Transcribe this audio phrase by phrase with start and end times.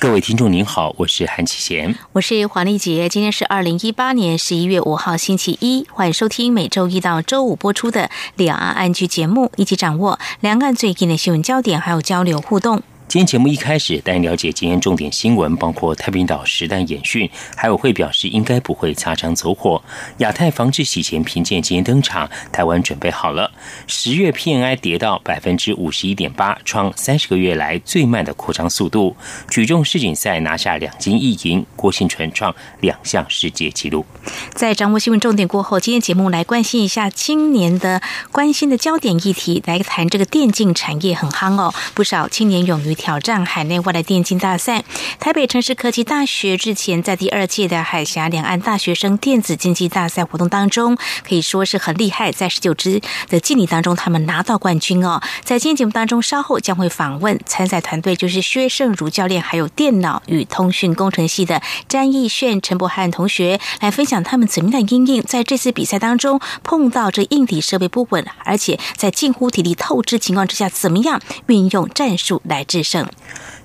[0.00, 3.06] 各位听众您好，我是韩启贤，我是黄丽杰。
[3.06, 12.82] 今天是二零一八年十一月五号星期一，欢迎收听每周一到周五播出的两岸安居节目，一起掌握两岸最近的新闻焦点，还有交流互动。
[13.10, 19.82] 今天节目一开始，带您了解今天重点新闻，包括太平岛实弹演训，还有会表示应该不会擦枪走火。
[20.18, 23.50] 亚太防治洗钱评鉴今天登场，台湾准备好了。
[23.88, 29.16] 十月 PNI 跌到百分之五十一点八，创三十个月来最慢的扩张速度。
[29.48, 34.06] 举重世锦赛拿下两金一银，郭信纯创两项世界纪录。
[34.54, 42.96] 在掌握新闻重点过后，今天节目来关心一下青年的关心的焦点议题，来谈这个电竞产业很夯哦，不少青年勇于。
[43.00, 44.84] 挑战海内外的电竞大赛，
[45.18, 55.22] 台北城市科技大学日前在第二届的海峡两岸大学生电子竞技大赛活动当中，可以说是很厉害，在十九支的竞技当中，他们拿到冠军哦。
[55.42, 72.82] 在今天节目当中，稍后将会访问参赛团队，就是薛胜如教练，还有电脑与通讯工程系的詹义炫、陈博翰同学，来分享他们怎么样应应在这次比赛当中碰到这硬体设备不稳，而且在近乎体力透支情况之下，怎么样运用战术来制。
[72.82, 72.89] 胜。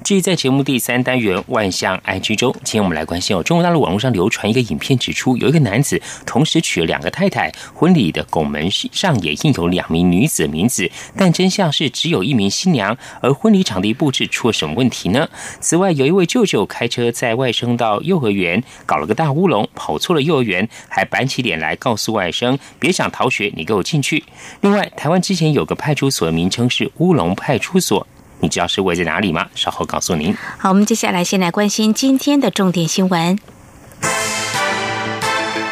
[0.03, 15.27] 至于在节目第三单元万象 IG 中，今天我们来关心哦，中国大陆网络上流传一个影片，指出有一个男子同时娶了两个太太，婚礼的拱门上也印有两名女子的名字，但真相是只有一名新娘，而婚礼场地布置出了什么问题呢？
[15.59, 24.23] 此外，有一位舅舅开车载外甥到幼儿园，搞了个大乌龙，跑错了幼儿园，还板起脸来告诉外甥别想逃学，你给我进去。
[24.61, 28.05] 另外，台湾之前有个派出所的名称是乌龙派出所。
[28.45, 29.47] 你知道是位在哪里吗？
[29.55, 30.31] 稍后告诉您。
[30.59, 33.39] 好，我们接下来先来关心今天的重点新闻，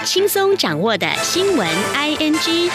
[0.04, 2.72] 轻松掌握的新闻 I N G。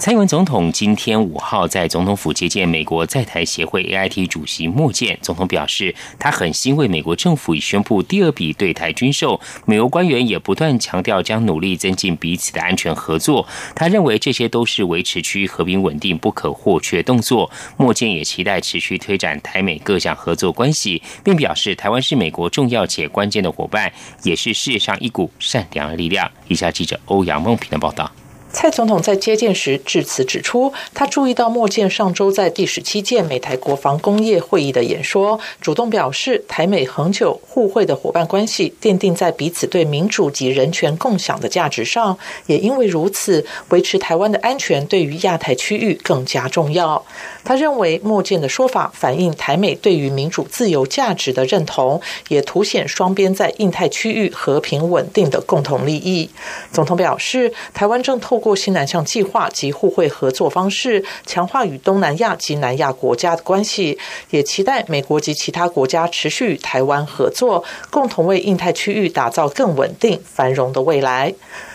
[0.00, 5.18] 蔡英文总统今天五号在总统府接见美国在台协会 AIT 主席莫健。
[5.20, 9.38] 总统表示，他很欣慰美国政府已宣布第二笔对台军售。
[9.66, 13.46] 美国官员也不断强调将努力增进彼此的安全合作。
[13.74, 17.50] 他认为这些都是维持区域和平稳定不可或缺动作。
[17.76, 26.30] 莫健也期待持续推展台美各项合作关系，并表示台湾是美国重要且关键的伙伴，也是世界上一股善良的力量。
[26.48, 28.10] 以下记者欧阳梦平的报道。
[28.52, 42.18] 蔡总统在接见时致辞指出，他注意到莫健上周在第十七届美台国防工业会议的演说，主动表示台美恒久互惠的伙伴关系奠定在彼此对民主及人权共享的价值上。
[42.46, 47.04] 也因为如此，维持台湾的安全对于亚太区域更加重要。
[47.44, 56.28] 他认为莫健的说法反映台美对于民主自由价值的认同，也凸显双边在印太区域和平稳定的共同利益。
[56.72, 63.96] 总统表示，台湾正透过新南向计划及互惠合作方式，强化与东南亚及南亚国家的关系，
[64.30, 71.32] 也期待美国及其他国家持续与台湾合作，共同为印太区域打造更稳定、繁荣的未来。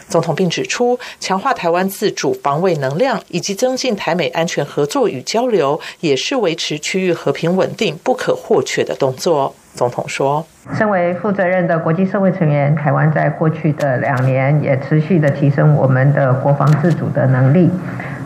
[0.08, 9.56] 总统并指出，强化台湾自主防卫能量以及增进台美安全合作与交流，也是维持区域和平稳定不可或缺的动作。
[9.76, 17.70] 总统说：“身为负责任的国际社会成员，台湾在过去的两年也持续的提升我们的国防自主的能力。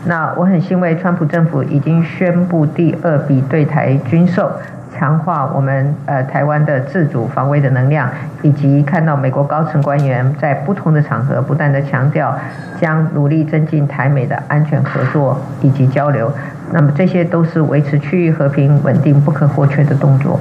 [0.06, 4.50] 那我很欣慰，川普政府已经宣布第二笔对台军售。”
[4.98, 8.10] 强化我们呃台湾的自主防卫的能量，
[8.42, 12.36] 以及看到美国高层官员在不同的场合不断的强调，
[12.78, 16.30] 将努力增进台美的安全合作以及交流，
[16.72, 20.38] 那么这些都是维持区域和平稳定不可或缺的动作。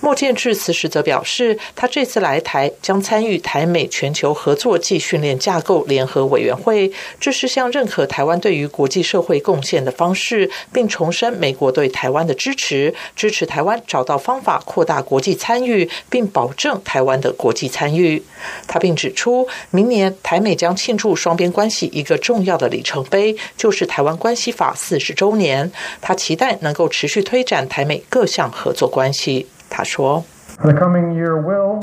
[0.00, 18.22] 莫建智此时则表示，他这次来台将参与台美全球合作暨训练架构联合委员会，这是向认可台湾对于国际社会贡献的方式，并重申美国对台湾的支持，支持台湾找到方法扩大国际参与，并保证台湾的国际参与。
[18.68, 25.72] 他并指出，明年台美将庆祝双边关系一个重要的里程碑，就是台湾关系法四十周年。
[26.00, 29.48] 他期待能够持续推展台美各项合作关系。
[29.68, 30.24] 他说：“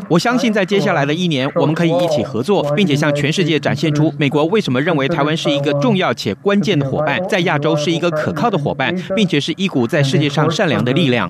[0.10, 11.30] 我相信在接下来的一年，我们可以一起合作，并且向全世界展现出美国为什么认为台湾是一个重要且关键的伙伴，在亚洲是一个可靠的伙伴，并且是一股在世界上善良的力量。”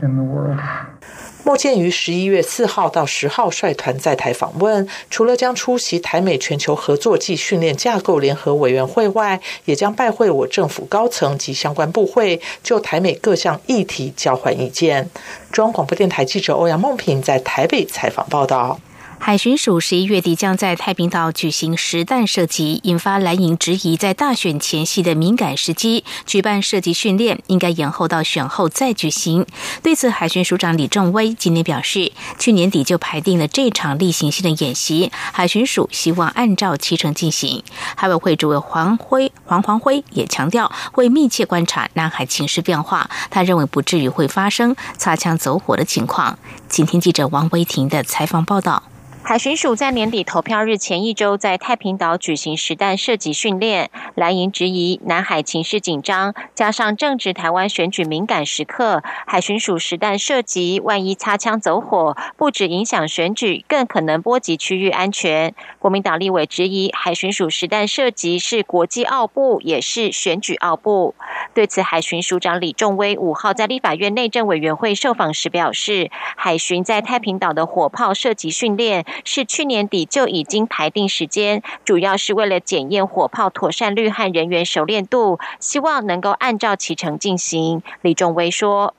[1.46, 15.10] 莫健于十一月四号到十号率团在台访问，除了将出席台美全球合作暨训练架构联合委员会外，也将拜会我政府高层及相关部会，就台美各项议题交换意见。
[15.52, 18.80] 中央广播电台记者欧阳梦平在台北采访报道。
[19.26, 29.46] 海巡署十一月底将在太平岛举行实弹射击，引发蓝营质疑，在大选前夕的敏感时机举办射击训练，应该延后到选后再举行。
[29.82, 37.64] 对此，海巡署长李正威今天表示，去年底就排定了这场例行性的演习，海巡署希望按照期程进行。
[37.96, 46.38] 海委会主委黄辉黄黄辉也强调，会密切观察南海情势变化，他认为不至于会发生擦枪走火的情况。
[46.68, 48.84] 请听记者王维婷的采访报道。
[49.26, 65.56] 海巡署在年底投票日前一周在太平岛举行实弹射击训练，蓝营质疑南海情势紧张，加上正值台湾选举敏感时刻，海巡署实弹射击，万一擦枪走火，不止影响选举，更可能波及区域安全。
[65.80, 71.16] 国民党立委质疑海巡署实弹射击是国际奥布，也是选举奥布。
[71.54, 79.06] 对此，海巡署长李仲威五号在立法院内政委员会受访时表示，海巡在太平岛的火炮射击训练。
[79.24, 87.82] 是去年底就已经排定时间，主要是为了检验火炮妥善率和人员熟练度，希望能够按照其程进行。
[88.02, 88.94] 李仲威说：“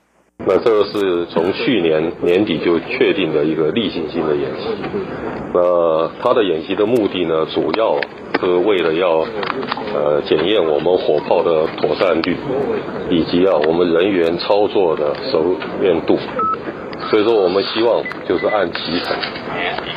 [0.45, 4.67] 那这个是从去年年底就确定的一个例行性的演习。
[5.53, 7.97] 那它的演习的目的呢，主要
[8.39, 9.25] 是为了要
[9.93, 12.35] 呃检验我们火炮的妥善率，
[13.09, 16.17] 以及啊我们人员操作的熟练度。”
[17.09, 19.15] 所以说，我们希望就是按集成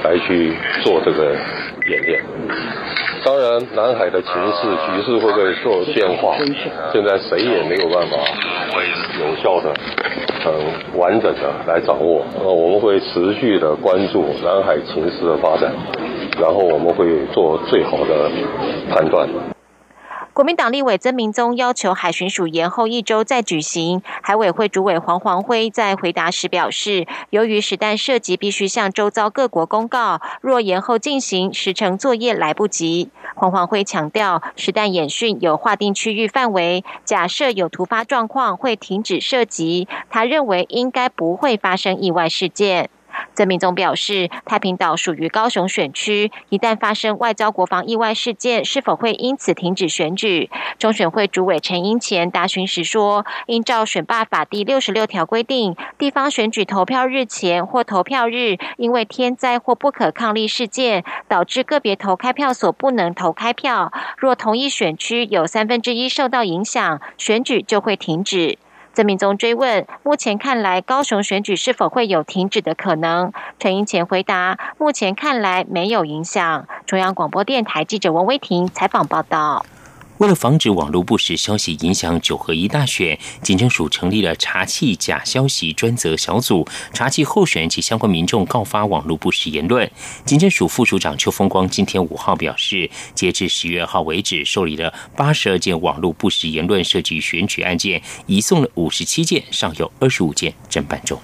[0.04, 0.52] 来去
[0.82, 1.34] 做这个
[1.86, 2.22] 演练。
[3.24, 6.36] 当然，南海的情势局势会不会做变化？
[6.92, 8.16] 现在谁也没有办法
[9.18, 9.74] 有效的、
[10.44, 12.24] 很完整的来掌握。
[12.38, 15.72] 那我们会持续的关注南海情势的发展，
[16.40, 18.30] 然后我们会做最好的
[18.90, 19.28] 判断。
[20.38, 24.02] 国民党立委曾明宗要求海巡署延后一周再举行。
[24.22, 33.10] 海委会主委黄黄辉在回答时表示，由于实弹射击必须向周遭各国公告，若延后进行，时程作业来不及。
[33.34, 39.88] 黄黄辉强调，实弹演训有划定区域范围，假设有突发状况会停止射击。
[40.08, 42.90] 他认为应该不会发生意外事件。
[43.38, 50.50] 曾明宗表示，太平岛属于高雄选区，一旦发生外交国防意外事件，是否会因此停止选举？
[50.76, 68.58] 中选会主委陈英前答询时说，应照选罢法第六十六条规定，地方选举投票日前或投票日，因为天灾或不可抗力事件导致个别投开票所不能投开票，若同一选区有三分之一受到影响，选举就会停止。
[68.98, 73.32] 曾明宗追问：目前看来，高雄选举是否会有停止的可能？
[73.60, 76.66] 陈英前回答：目前看来没有影响。
[76.84, 79.64] 中央广播电台记者王威婷采访报道。
[80.18, 89.88] 为了防止网络不实消息影响九合一大选，警政署成立了查缉假消息专责小组，查缉候选人及相关民众告发网络不实言论。
[90.24, 101.20] 警政署副署长邱风光今天五号表示，截至十月二号为止，受理了八十二件网络不实言论涉及选举案件，移送了五十七件，尚有二十五件正办中。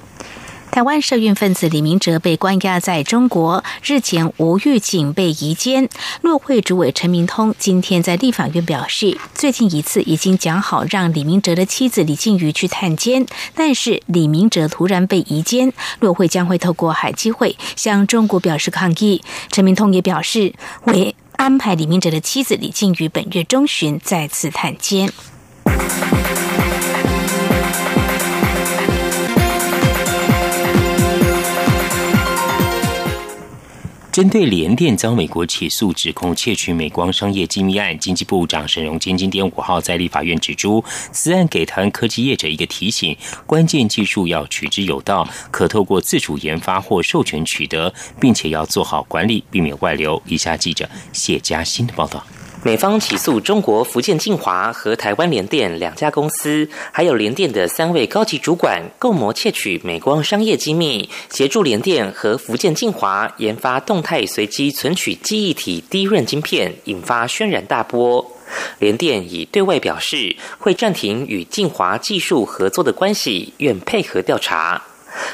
[0.75, 5.88] 台湾社运分子李明哲被关押在中国，日前无预警被移监。
[6.21, 19.22] 陆会主委陈明通今天在立法院表示，最近一次已经讲好让李明哲的妻子李静瑜去探监，但是李明哲突然被移监，陆会将会透过海基会向中国表示抗议。
[19.53, 25.08] 陈明通也表示，会安排李明哲的妻子李静瑜本月中旬再次探监。
[34.15, 50.23] 针对联电遭美国起诉，指控窃取美光商业机密案，经济部长沈荣坚今天五号在立法院指出，此案给台湾科技业者一个提醒：关键技术要取之有道，可透过自主研发或授权取得，并且要做好管理，避免外流。
[50.27, 52.25] 以下记者谢嘉欣的报道。
[52.65, 68.33] 美方起诉中国福建晋华和台湾联电两家公司，还有联电的三位高级主管，共谋窃取美光商业机密，协助联电和福建晋华研发动态随机存取记忆体低润晶片，引发轩然大波。
[68.79, 74.83] 联电已对外表示，会暂停与晋华技术合作的关系，愿配合调查。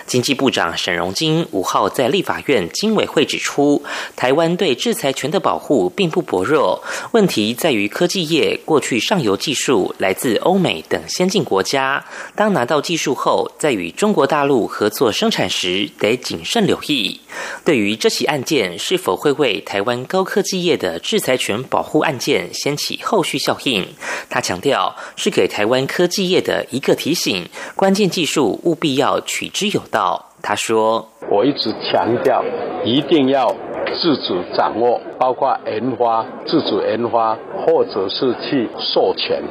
[0.06, 3.82] 经济部长沈荣金五号在立法院经委会指出，
[4.16, 6.82] 台湾对制裁权的保护并不薄弱，
[7.12, 17.20] 问题在于科技业过去上游技术来自欧美等先进国家，当拿到技术后，在与中国大陆合作生产时，得谨慎留意。
[17.64, 23.86] 对于这起案件是否会为台湾高科技业的制裁权保护案件掀起后续效应，
[24.28, 30.32] 他强调是给台湾科技业的一个提醒，关键技术务必要取之有道。
[30.42, 32.42] 他说：“我一直强调，
[32.84, 33.54] 一定要
[34.00, 37.36] 自主掌握，包括研发、自主研发，
[37.66, 39.42] 或者是去授权，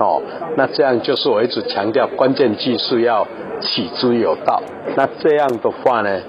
[0.00, 0.22] 哦，
[0.56, 3.26] 那这样就是我一直强调，关键技术要
[3.60, 4.62] 取之有道。
[4.96, 6.20] 那这样的话呢？”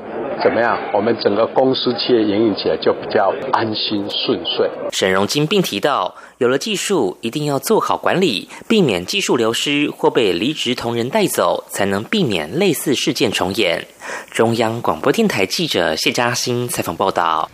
[0.41, 0.77] 怎么样？
[0.94, 4.70] 我们整个公司企业营运起来就比较安心顺遂。
[4.89, 13.86] 沈荣金并提到，有了技术，一定要做好管理，避免技术流失或被离职同仁带走，才能避免类似事件重演。
[14.32, 17.48] 中央广广播电台记者谢嘉欣采访报道。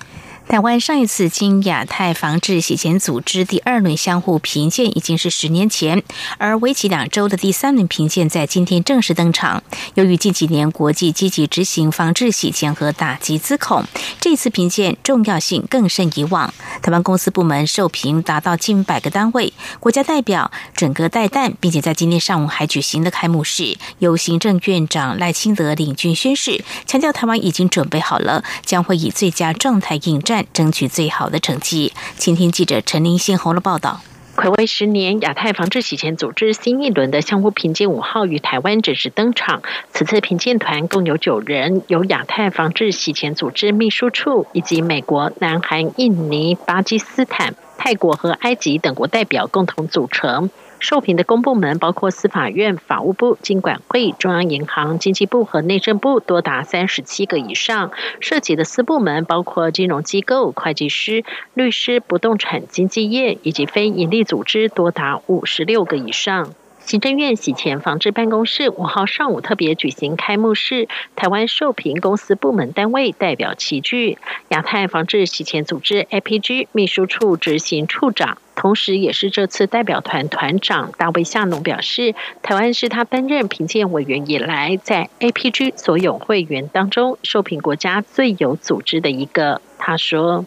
[0.48, 6.04] 台湾上一次经亚太防治洗钱组织第二轮相互评鉴已经是十年前，
[6.38, 9.64] 而为期两周的第三轮评鉴在今天正式登场。
[9.96, 13.84] 由于近几年国际积极执行防治洗钱和打击资恐，
[14.22, 16.54] 这次评鉴重要性更胜以往。
[16.82, 30.35] 台湾公司部门受评达到近百个单位，国家代表整个带弹，并且在今天上午还举行了开幕式，由行政院长赖清德领军宣誓，强调台湾已经准备好了，将会以最佳状态应战。
[30.54, 31.94] 争取最好的成绩。
[32.18, 34.02] 请听记者陈林信红的报道。
[34.36, 39.62] 暌违十年，亚太防治洗钱组织新一轮的相互评鉴五号于台湾正式登场。
[39.94, 50.50] 此次评鉴团共有九人，由亚太防治洗钱组织秘书处以及美国、南韩、印尼、巴基斯坦、泰国和埃及等国代表共同组成。
[50.80, 57.92] 受评的公部门包括司法院、法务部、经管会、中央银行、经济部和内政部，多达三十七个以上。
[58.20, 66.54] 涉及的私部门包括金融机构、会计师、律师、不动产经纪业以及非营利组织，多达五十六个以上。
[66.80, 74.20] 行政院洗钱防治办公室五号上午特别举行开幕式，台湾受评公司部门单位代表齐聚。
[74.50, 78.38] 亚太防治洗钱组织 APG 秘书处执行处长。
[78.56, 89.62] 同时，也是这次代表团团长大卫夏农表示，台湾是他担任评鉴委员以来，在 APG 所有会员当中，受评国家最有组织的一个。
[89.88, 90.44] 他说：“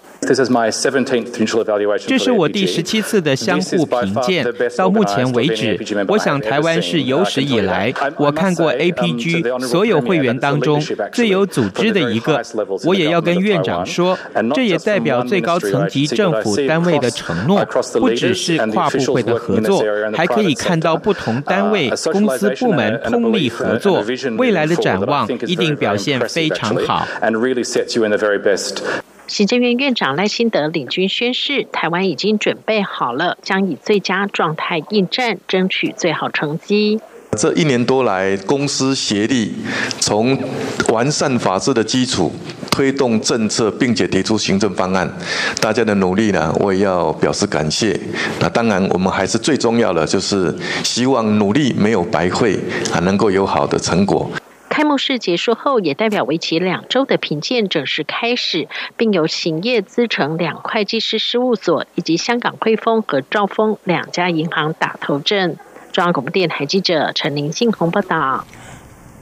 [2.09, 4.45] 这是我第十七次的相互评鉴，
[4.77, 5.79] 到目前为止，
[6.09, 12.43] 我想台湾是有史以来我看过 APG 所有会员当中最有组织的一个。
[12.85, 14.19] 我也要跟院长说，
[14.57, 17.65] 这也代表最高层级政府单位的承诺。”
[18.01, 19.85] 不只是跨部会的合作，
[20.17, 24.05] 还可以看到不同单位、公司部门通力合作，
[24.37, 27.07] 未来的展望一定表现非常好。
[29.29, 36.99] 行政院院长赖清德领军宣誓，台湾已经准备好了，将以最佳状态应战，争取最好成绩。
[37.37, 39.53] 这一年多来，公司协力，
[40.01, 40.37] 从
[40.89, 42.33] 完善法制的基础，
[42.71, 45.07] 推动政策，并且提出行政方案，
[45.61, 48.01] 大家的努力呢，我也要表示感谢。
[48.41, 52.59] 那当然，我们还是最重要的，就是希望努力没有白费，
[52.91, 54.31] 还能够有好的成果。
[54.69, 65.57] 开幕式结束后，也代表为期两周的评鉴正式开始，并由行业资诚两会计师事务所以及香港汇丰和兆丰两家银行打头阵。
[65.93, 68.45] 中央广播电台记者陈林信宏报道。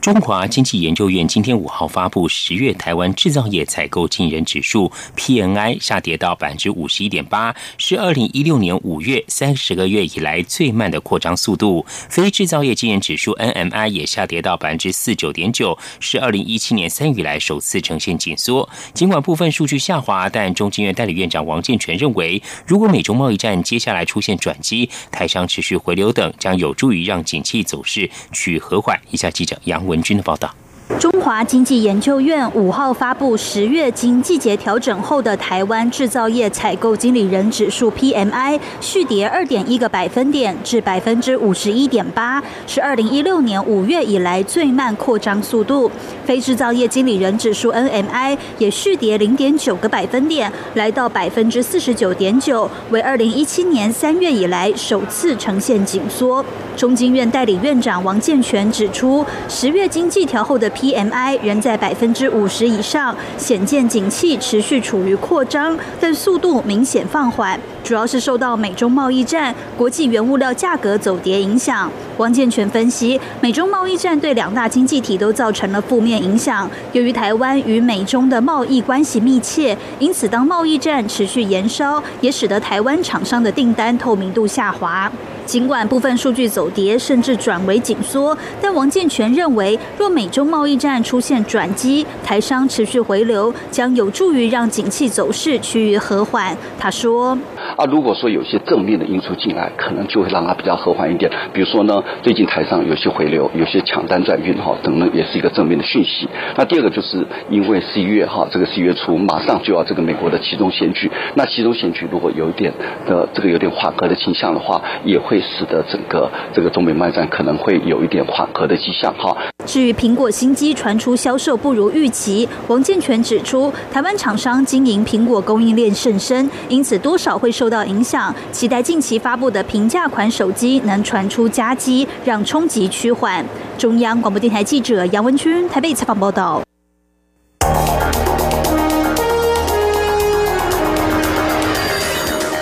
[0.07, 11.85] 中华经济研究院今天五号发布十月台湾制造业采购经理人指数 （PNI） 下跌到百分之五十一点八，是二零一六年五月三十个月以来最慢的扩张速度。
[12.07, 18.69] 非制造业经人指数 （NMI） 也下跌到百分之四九点九，是二零一七年三月以来首次呈现紧缩。
[18.93, 28.97] 尽管部分数据下滑，但中经院代理院长王健全认为，如果美中贸易战接下来出现转机，台商持续回流等，将有助于让景气走势趋和缓。
[29.11, 29.96] 以下记者杨文。
[30.01, 30.53] 军的报道。
[30.95, 45.91] 中华经济研究院五号发布十月经季节调整后的台湾制造业采购经理人指数 PMI 续跌二点一个百分点至百分之五十一点八，是二零一六年五月以来最慢扩张速度。
[46.25, 56.43] 非制造业经理人指数 NMI 也续跌零点九个百分点，来到百分之四十九点九，为二零一七年三月以来首次呈现紧缩。
[56.75, 71.91] 中经院代理院长王健全指出，十月经济调后的 PMI 仍在百分之五十以上，显见景气持续处于扩张，但速度明显放缓，主要是受到美中贸易战、国际原物料价格走跌影响。
[72.17, 76.69] 王建全分析，美中贸易战对两大经济体都造成了负面影响。
[76.91, 85.11] 由于台湾与美中的贸易关系密切，因此当贸易战持续延烧，也使得台湾厂商的订单透明度下滑。
[85.45, 96.55] 尽管部分数据走跌，甚至转为紧缩，但王健全认为，若美中贸易战出现转机，台商持续回流，将有助于让景气走势趋于和缓。
[96.77, 97.37] 他说
[97.75, 101.31] ：“啊，如果说有些正面的因素进来，可能就会让它比较和缓一点。
[101.51, 106.29] 比如说呢，最近台上有些回流，有些抢单转运哈，等等，也是一个正面的讯息。
[106.55, 112.71] 那第二个就是因为十一月哈，这个十一月初马上就要这个美国的其中选举，那其中选举如果有一点
[113.07, 119.33] 的这个有点缓和的倾向的话，也会。”使得整个这个中美贸易战可能会有一点缓和的迹象哈。
[119.65, 128.33] 至于苹果新机传出销售不如预期，王建全指出，台湾厂商经营苹果供应链甚深，因此多少会受到影响。
[128.51, 133.43] 期待近期发布的平价款手机能传出佳机，让冲击趋缓。
[133.75, 136.61] 中央广播电台记者杨文君台北采访报道。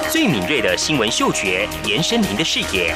[0.10, 2.96] 最敏锐的新闻嗅觉延伸您的视野，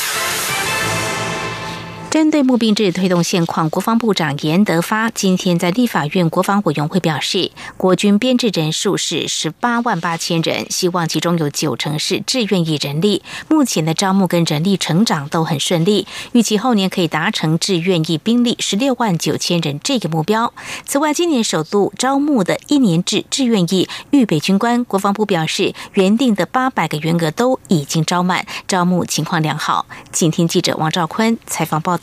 [2.11, 13.23] 针对募兵制推动现况，国防部长严德发今天在立法院国防委员会表示，国军编制人数是十八万八千人，希望其中有九成是志愿役人力。
[13.47, 20.51] 目前的招募跟人力成长都很顺利，预期后年可以达成志愿役兵力十六万九千人这个目标。
[20.85, 29.85] 此外，今年首度招募的一年制志愿役预备军官，国防部表示，原定的八百个员额都已经招满，招募情况良好。
[30.11, 32.00] 请听记者王兆坤采访报。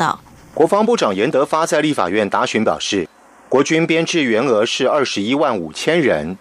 [0.54, 3.08] 国防部长严德发在立法院答询表示，
[3.48, 6.36] 国军编制员额是二十一万五千人，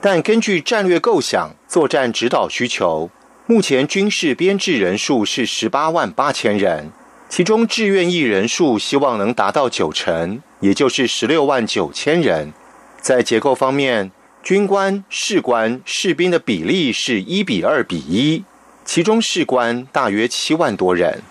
[0.00, 3.10] 但根据战略构想、作战指导需求，
[3.46, 6.90] 目前军事编制人数是十八万八千人，
[7.28, 12.52] 其中志愿役人数希望能达到九成，也就是十六万九千人。
[13.00, 14.10] 在结构方面，
[14.42, 18.44] 军官、士官、士兵的比例是一比二比一，
[18.84, 21.22] 其中士官大约七万多人。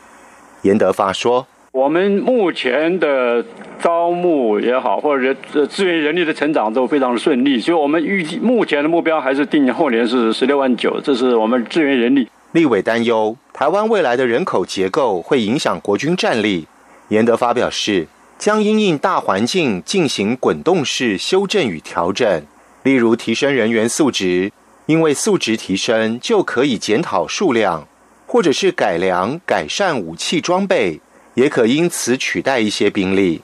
[0.63, 1.47] 严德发说。
[1.73, 3.43] 我们目前的
[3.81, 5.33] 招募也好，或者
[5.65, 12.29] 资源人力的成长都非常的顺利，所以我们预计目前的目标还是定后年是十六万九，这是我们资源人力。
[12.51, 16.67] 立委担忧台湾未来的人口结构会影响国军战力，
[17.07, 18.05] 严德发表示，
[18.37, 22.43] 将因应大环境进行滚动式修正与调整，
[22.83, 24.51] 例如提升人员素质，
[24.85, 27.87] 因为素质提升就可以检讨数量，
[28.27, 31.01] 或者是改良改善武器装备。
[31.35, 33.41] 也可因此取代一些兵力。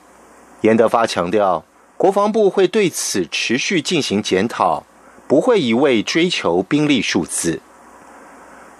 [0.62, 1.64] 严德发强调，
[1.96, 4.84] 国防部会对此持续进行检讨，
[5.26, 7.60] 不会一味追求兵力数字。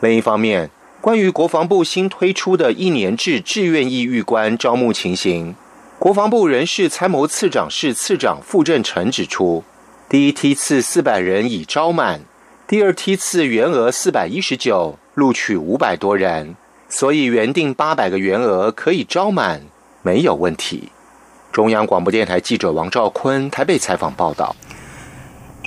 [0.01, 0.71] 另一方面，
[1.01, 5.55] 关于国防部新推出的一年制志愿役预官招募情形，
[5.99, 9.65] 国防部人事参谋次长室次长傅正成指出，
[10.09, 12.23] 第一梯次四百人已招满，
[12.67, 16.57] 第二梯次员额四百一十九，录取五百多人。
[16.91, 19.63] 所以原定八百个员额可以招满，
[20.03, 20.91] 没有问题。
[21.53, 24.55] 中央广播电台记者王兆坤台北采访报道。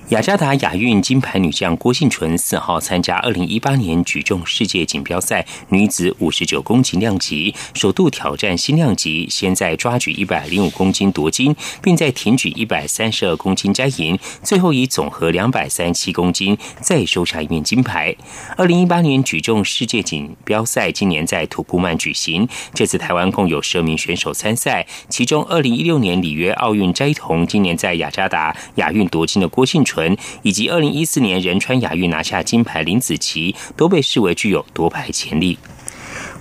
[0.10, 18.14] 雅加达亚运金牌女将郭幸纯四号参加二零一八年举重世界锦标赛女子五十九公斤量级，首度挑战新量级，先在抓举一百零五公斤夺金，并在挺举一百三十二公斤摘银，最后以总和两百三十七公斤再收下一面金牌。
[18.58, 29.93] 二零一八年举重世界锦标赛今年在土库曼举行，这次台湾共有十名选手参赛，其中二零一六年里约奥运摘铜，今年在雅加达亚运夺金的郭幸纯。
[30.42, 35.58] 以及二零一四年仁川亚运拿下金牌林子琪，都被视为具有夺牌潜力。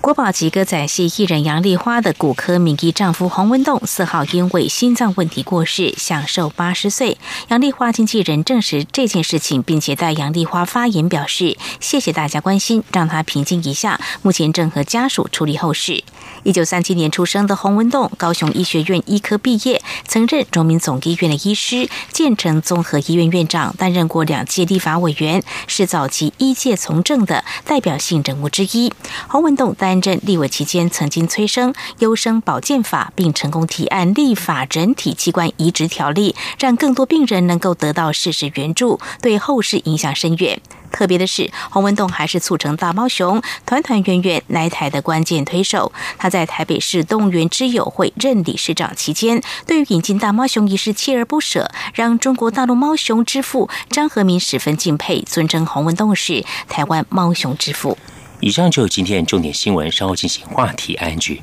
[0.01, 7.17] 国宝级歌仔戏艺人杨丽花的骨科名医丈夫洪文栋四号因为心脏问题过世，享寿八十岁。
[7.49, 14.01] 杨丽花经纪人证实这件事情，并且代杨丽花发言表示：“谢谢大家关心，让她平静一下。
[14.23, 16.03] 目前正和家属处理后事。”
[16.43, 28.93] 一九三七年出生的洪文栋，高雄医学院医科毕业，曾任荣民总医院的医师、建成综合医院院长，担任过两届立法委员，是早期医界从政的代表性人物之一。
[29.29, 40.61] 洪文栋担任立委期间，曾经催生优生保健法，并成功提案立法人体器官移植条例，让更多病人能够得到事实援助，对后世影响深远。
[40.93, 45.91] 特别的是，洪文栋还是促成大猫熊团团圆圆来台的关键推手。
[46.19, 57.97] 他在台北市动物园之友会任理事长期间，对于引进大猫熊一事锲而不舍，让中国大陆猫熊之父张和民十分敬佩，尊称洪文栋是台湾猫熊之父。
[58.41, 61.43] 以上就是今天重点新闻，稍后进行话题安居。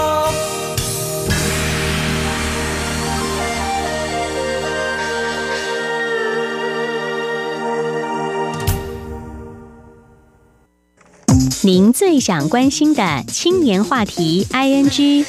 [11.63, 15.23] 您最想关心的青年话题，ING。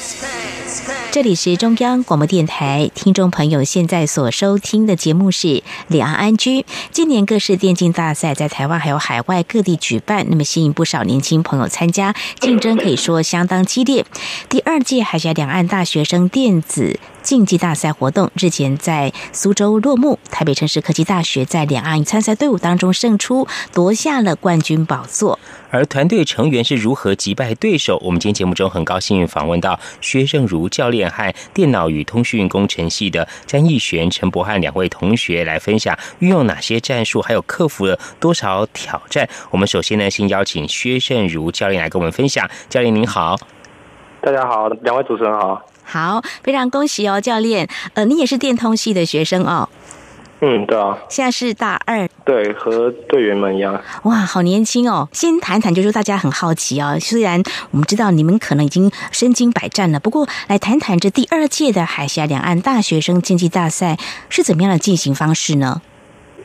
[1.11, 6.65] 这里是中央广播电台，听众朋友现在所收听的节目是两岸安居。
[6.91, 14.03] 今年各式电竞大赛在台湾还有海外各地举办，那么吸引不少年轻朋友参加，竞争可以说相当激烈。
[14.49, 16.99] 第二届海峡两岸大学生电子。
[17.23, 25.39] 竞技大赛活动日前在苏州落幕，台北城市科技大学在两岸参赛队伍当中胜出，夺下了冠军宝座。
[25.71, 27.97] 而团队成员是如何击败对手？
[28.03, 39.27] 我们今天节目中很高兴访问到薛胜如教练和电脑与通讯工程系的詹义璇、陈博翰两位同学来分享运用哪些战术，还有克服了多少挑战。
[39.49, 42.47] 我们首先呢，先邀请薛胜如教练来跟我们分享。
[42.69, 43.39] 教练您好，
[44.21, 45.72] 大家好，两位主持人好。
[45.93, 47.67] 好，非常恭喜哦，教练。
[47.93, 49.69] 呃，你也是电通系的学生哦。
[50.41, 50.97] 嗯，对啊。
[51.07, 52.09] 现在是大二。
[52.25, 53.79] 对，和队员们一样。
[54.05, 55.07] 哇，好年轻哦！
[55.11, 56.97] 先谈谈，就是大家很好奇啊。
[56.97, 65.79] 虽然我们知道你们可能已经身经百战了，不过来谈谈这第二届的海峡两岸大学生竞技大赛是怎么样的进行方式呢？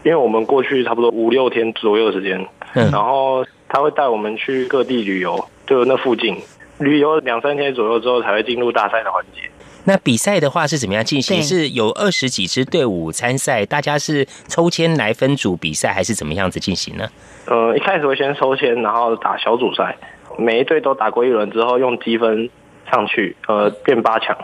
[0.04, 6.36] 因为我们过去差不多五六天左右的时间，嗯然后他会带我们去各地旅游，就那附近
[6.78, 9.48] 旅游两三天左右之后，才会进入大赛的环节。
[9.84, 11.42] 那比赛的话是怎么样进行？
[11.42, 17.08] 是有二十几支队伍参赛，大家是抽签来分组比赛，还是怎么样子进行呢？
[17.46, 19.96] 呃，一开始会先抽签，然后打小组赛，
[20.36, 22.50] 每一队都打过一轮之后，用积分
[22.90, 24.36] 上去，呃，变八强。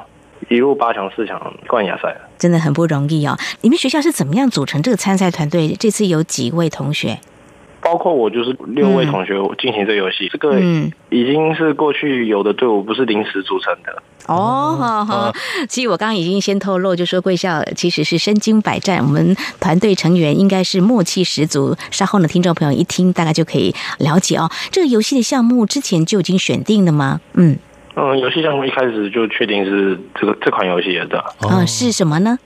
[0.50, 3.34] 一路八强四强冠亚赛，真的很不容易哦。
[3.62, 5.74] 你们学校是怎么样组成这个参赛团队？
[5.78, 7.18] 这次有几位同学？
[7.84, 10.28] 包括我，就是六位同学进行这个游戏。
[10.32, 10.58] 这个
[11.10, 14.02] 已经是过去有的队伍，不是临时组成的。
[14.26, 15.32] 哦，好好。
[15.68, 21.76] 其实我刚刚已经先透露，就说贵校其实是身经百战，我们团队成员应该是默契十足。
[21.90, 24.50] 稍后呢，听众朋友一听，大概就可以了解哦。
[24.70, 27.20] 这个游戏的项目之前就已经选定了吗？
[27.34, 27.58] 嗯。
[27.96, 31.22] 嗯，游戏项目一开始就确定是这个这款游戏的。
[31.42, 32.38] 哦，是什么呢？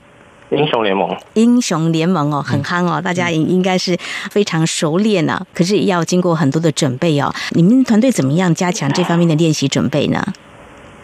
[0.49, 1.15] 英雄联盟。
[1.33, 3.95] 英雄联盟哦，很夯哦，大家应应该是
[4.31, 5.45] 非常熟练呢。
[5.53, 7.33] 可是要经过很多的准备哦。
[7.51, 10.23] 你们团队怎么样加强这方面的练习准备呢？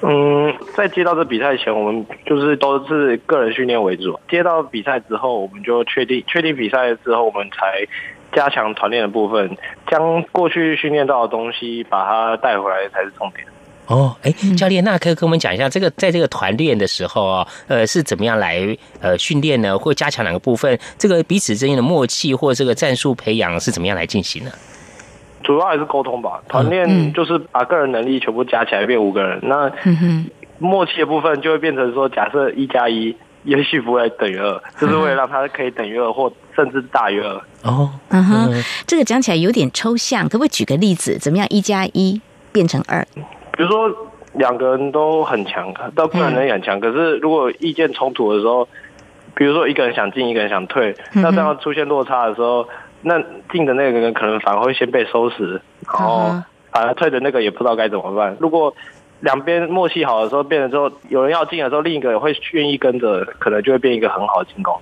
[0.02, 4.20] 嗯，在接到这比赛前，我们就是都是个人训练为主。
[4.30, 7.88] 接到比赛之后，我们就确定确定比赛之后，我们才
[8.32, 9.58] 加强团练的部分，
[9.90, 13.48] 将过去训练到的东西把它带回来才是重点。
[13.88, 19.78] 哦，哎，教练，那可以跟我们讲一下，这个在这个团练的时候啊，呃，是怎么样来呃训练呢？
[19.78, 20.78] 或加强哪个部分？
[20.98, 24.52] 这个彼此之间的默契或这个战术培养是怎么样来进行呢？
[25.44, 26.42] 主要还是沟通吧。
[26.48, 29.72] 团练就是把个人能力全部加起来变五个人，那
[30.58, 37.40] 默契的部分就会变成说，假设一加一也许不会等于二，就是为了让它可以等于二或甚至大于二。
[37.62, 41.20] 哦，嗯哼，这个讲起来有点抽象，可不可以举个例子？
[41.20, 42.20] 怎么样一加一
[42.52, 43.06] 变成二？
[43.56, 43.90] 比如说
[44.34, 48.68] 两个人都很强，都个人能力很强，可是如果意见冲突的时候，
[49.34, 52.68] 比如说一个人想进，一个人想退，那这样出现落差的时候，
[53.02, 56.32] 那进的那个人可能反而会先被收拾，然后
[56.72, 58.36] 反而退的那个也不知道该怎么办。
[58.40, 58.76] 如果
[59.22, 64.78] 两边默契好的时候，变了之后，有人要进的时候，另一个人会愿意跟着，可能就会变一个很好的进攻。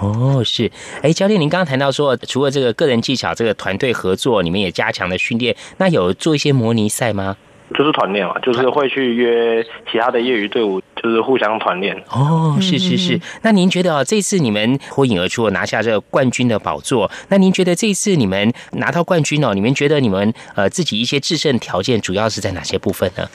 [0.00, 0.70] 哦，是，
[1.02, 7.36] 哎，教练，您刚刚谈到说，除了这个个人技巧，这个团队合作，你们也加强了训练，那有做一些模拟赛吗？
[7.76, 11.96] 就是团练嘛，就是会去约其他的业余队伍，就是互相团练。
[12.10, 13.20] 哦，是是是。
[13.42, 23.28] 那您觉得啊，这次你们脱颖而出，拿下这个冠军的宝座，那您觉得这次你们拿到冠军哦，你们觉得你们呃自己一些制胜条件主要是在哪些部分呢？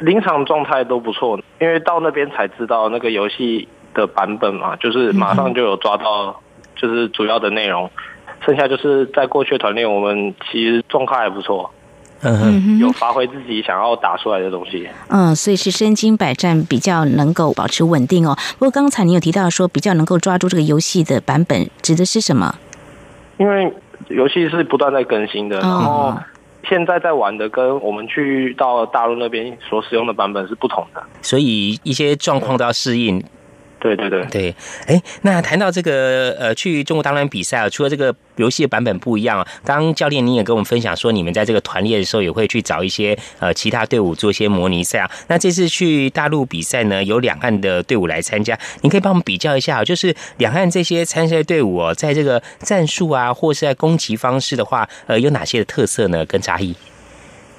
[0.00, 6.40] 临场状态都不错，因为到那边才知道那个游戏的版本嘛，就是马上就有抓到，
[6.76, 7.90] 就是主要的内容。
[8.46, 11.70] 剩下就是在过去团练，我们其实状态还不错。
[12.22, 14.88] 嗯，有发挥自己想要打出来的东西。
[15.08, 18.36] 嗯，所以是身经百战，比较能够保持稳定哦。
[18.58, 22.54] 不过刚才你有提到说，比较能够抓住这个游戏的版本，指的是什么？
[23.38, 23.72] 因为
[24.08, 26.14] 游戏是不断在更新的，然后
[26.68, 33.22] 现在在玩的跟我们去到大陆那边所使用的版本是不同的，所以一些状况都要适应。
[33.80, 34.54] 对对对对，
[34.86, 45.10] 哎，那谈到这个呃，去中国大陆比赛啊，除了这个游戏的版本不一样，刚刚教练你也跟我们分享说，你们在这个团练的时候也会去找一些呃其他队伍做一些模拟赛啊。
[45.28, 56.26] 那这次去大陆比赛呢，有两岸的队伍来参加，你可以帮我们比较一下，就是两岸这些参赛队伍哦，在这个战术啊，或是在攻击方式的话，呃，有哪些的特色呢？
[56.26, 56.76] 跟差异？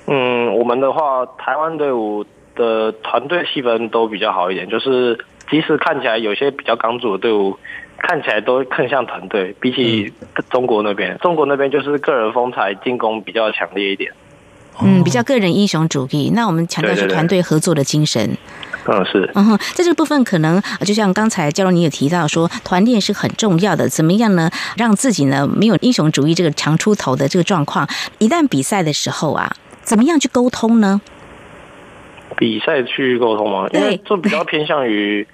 [0.05, 2.23] 嗯，我们的话，台湾队伍
[2.55, 5.17] 的团队气氛都比较好一点，就是。
[5.51, 7.59] 即使看起来有些比较刚组的队伍，
[7.97, 9.53] 看起来都更像团队。
[9.59, 10.11] 比起
[10.49, 14.11] 中国那边，中国那边就是个人风采，进攻比较强烈一点。
[14.81, 16.31] 嗯，比较个人英雄主义。
[16.33, 18.37] 那我们强调是团队合作的精神。
[18.87, 19.29] 嗯，是。
[19.35, 23.89] 嗯哼，在这个部分，可能就像刚才教授你也提到说，团练是很重要的。
[23.89, 24.49] 怎么样呢？
[24.77, 27.85] 让自己呢没有英雄主义这个常出头的这个状况。
[28.19, 31.01] 一旦比赛的时候啊，怎么样去沟通呢？
[32.37, 33.67] 比赛去沟通吗？
[33.73, 35.27] 因为这比较偏向于。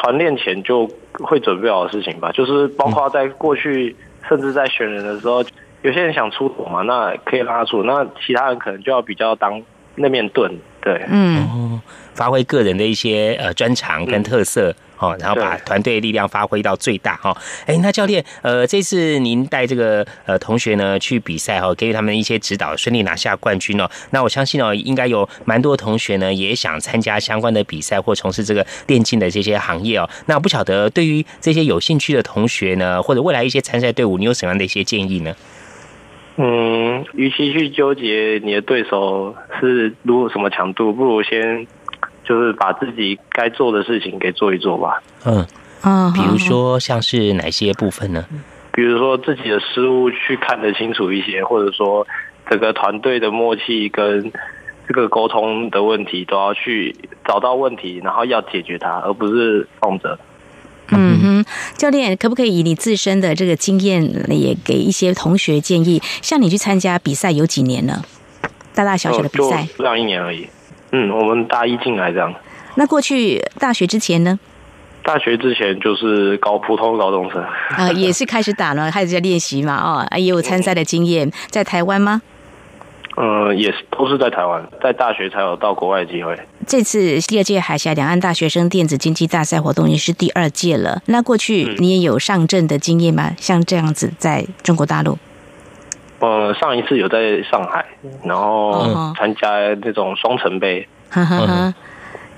[0.00, 3.94] 团练前就会准备好的事情吧，就是包括在过去，
[4.28, 5.42] 甚至在选人的时候，
[5.82, 9.60] 有些人想出头嘛，那可以让他出，那其他人可能就要比较当
[9.96, 11.80] 那面盾，对，嗯，
[12.14, 14.74] 发挥个人的一些呃专长跟特色。
[15.00, 17.32] 哦，然后把团队力量发挥到最大哈。
[17.66, 23.88] 哎，那教练，呃，这次您带这个呃同学呢去比赛哈，给予他们一些指导，顺利拿下冠军哦。
[24.10, 30.10] 那我相信哦，应该有蛮多同学呢也想参加相关的比赛或从事这个电竞的这些行业哦。
[30.26, 35.32] 那不晓得对于这些有兴趣的同学呢，或者未来一些参赛队伍，你有什么样的一些建议呢？
[36.38, 41.66] 嗯，与其去纠结你的对手是如什么强度，不如先。
[42.24, 45.02] 就是把自己该做的事情给做一做吧。
[45.24, 45.46] 嗯
[45.80, 48.22] 啊，比如说像是哪些部分呢？
[48.70, 52.06] 比如说自己的失误去看得清楚一些，或者说
[52.50, 54.30] 整个团队的默契跟
[54.86, 60.18] 这个沟通的问题都要去找到问题，然后要解决它，而不是放着。
[60.90, 61.44] 嗯哼，
[61.76, 66.00] 教练可不可以以你自身的这个经验，也给一些同学建议？
[66.22, 68.02] 像你去参加比赛有几年了？
[68.74, 70.48] 大大小小的比赛，不到一年而已。
[70.92, 72.32] 嗯，我们大一进来这样。
[72.76, 74.38] 那过去大学之前呢？
[75.02, 82.20] 大学之前就是搞普通高中生啊，也是开始打了，开始在练习嘛，哦，也有参赛的经验，在台湾吗？
[83.20, 86.38] 嗯，也是，都是在台湾，在大学才有到国外的机会。
[86.68, 91.02] 这次第二届海峡两岸大学生电子竞技大赛活动也是第二届了。
[91.06, 93.32] 那过去你也有上阵的经验吗？
[93.36, 95.18] 像这样子在中国大陆？
[96.20, 97.84] 呃，上一次有在上海，
[98.22, 99.48] 然后参加
[99.82, 100.86] 那种双城杯。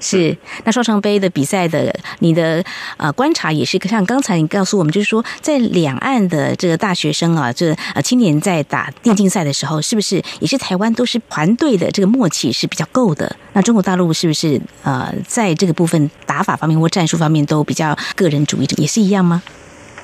[0.00, 2.64] 是，那双城杯的比赛的，你的
[2.96, 13.36] 呃观察也是像刚才你告诉我们，就是说在两岸的这个大学生啊，这呃青年在打电竞赛的时候，是不是也是台湾都是团队的这个默契是比较够的？
[13.52, 19.42] 那中国大陆是不是呃在这个部分打法方面或战术方面都比较个人主义者，也是一样吗？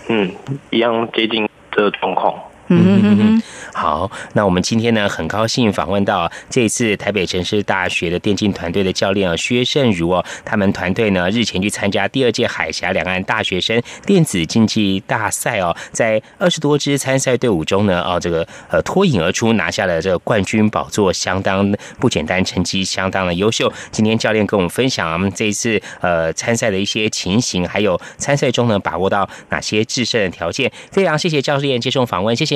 [0.08, 0.30] 嗯，
[0.70, 2.34] 一样接近的状况。
[2.68, 23.72] 嗯嗯嗯，好，那我们今天呢，很高兴访问到这一次台北城市大学的电竞团队的教练啊，薛胜如哦，他们团队呢日前去参加第二届海峡两岸大学生电子竞技大赛哦，在二十多支参赛队伍中呢，哦这个呃脱颖而出，拿下了这个冠军宝座，相当不简单，成绩相当的优秀。
[23.92, 30.72] 今天教练跟我们分享这一次呃参赛的一些情形，还有参赛中呢把握到哪些制胜的条件。
[30.90, 32.55] 非常谢谢教练接受访问，谢谢。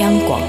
[0.00, 0.40] 央广，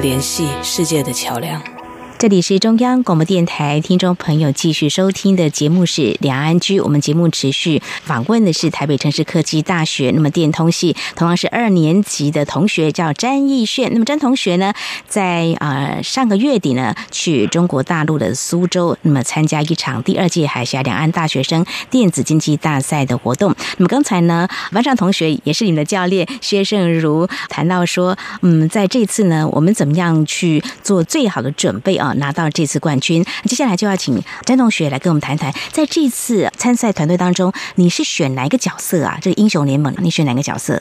[0.00, 1.79] 联系世界的桥梁。
[2.20, 6.78] 这里是中央广播电台，听众朋友继续收听的节目是《两岸居》。
[6.84, 13.90] 我们节目持续访问的是台北城市科技大学，那么电通系同样是二年级的同学叫詹义炫。
[13.94, 14.74] 那么詹同学呢，
[15.08, 23.56] 在呃上个月底呢，去中国大陆的苏州，那么参加一场第二届海峡两岸大学生电子竞技大赛的活动。
[23.78, 32.09] 那么刚才呢，班上同学也是你们的教练薛胜如谈到说，嗯，在这次呢，我们怎么样去做最好的准备啊？
[32.14, 39.18] 拿到这次冠军，接下来就要请詹同学来跟我们谈谈，在这次参赛团队当中，你是选哪一个角色啊？
[39.20, 40.80] 这个英雄联盟，你选哪个角色？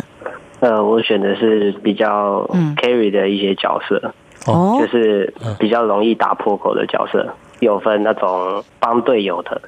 [0.60, 4.14] 呃，我选的是比较 carry 的一些角色，
[4.46, 7.34] 哦，就是比较容易打破口的角色。
[7.60, 9.62] 有分那种帮队友的，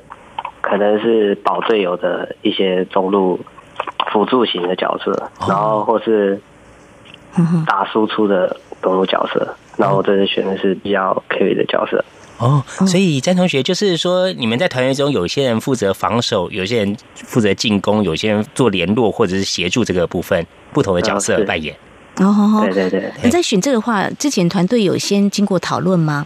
[0.62, 3.40] 可能是保队友的一些中路
[4.12, 6.42] 辅助型的角色，然后或是
[7.66, 9.56] 打输出的中路角色。
[9.82, 12.04] 那我这次选的是比较 carry 的角色
[12.38, 21.76] 哦，所以詹同学就是说，你们在团队中有些人负责防守，有些人负责进攻，有些人做联络或者是协助这个部分，不同的角色扮演。
[22.18, 23.12] 哦，对对对。
[23.24, 26.26] 你在选这个话之前，团队有先经过讨论吗？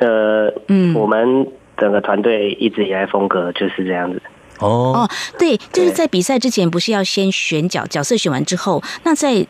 [0.00, 1.46] 呃，嗯，我们
[1.78, 4.20] 整个团队一直以来风格就是这样子。
[4.58, 9.46] 哦哦，对，就是在比赛之前，不是要先选角角色，选完之后，那在。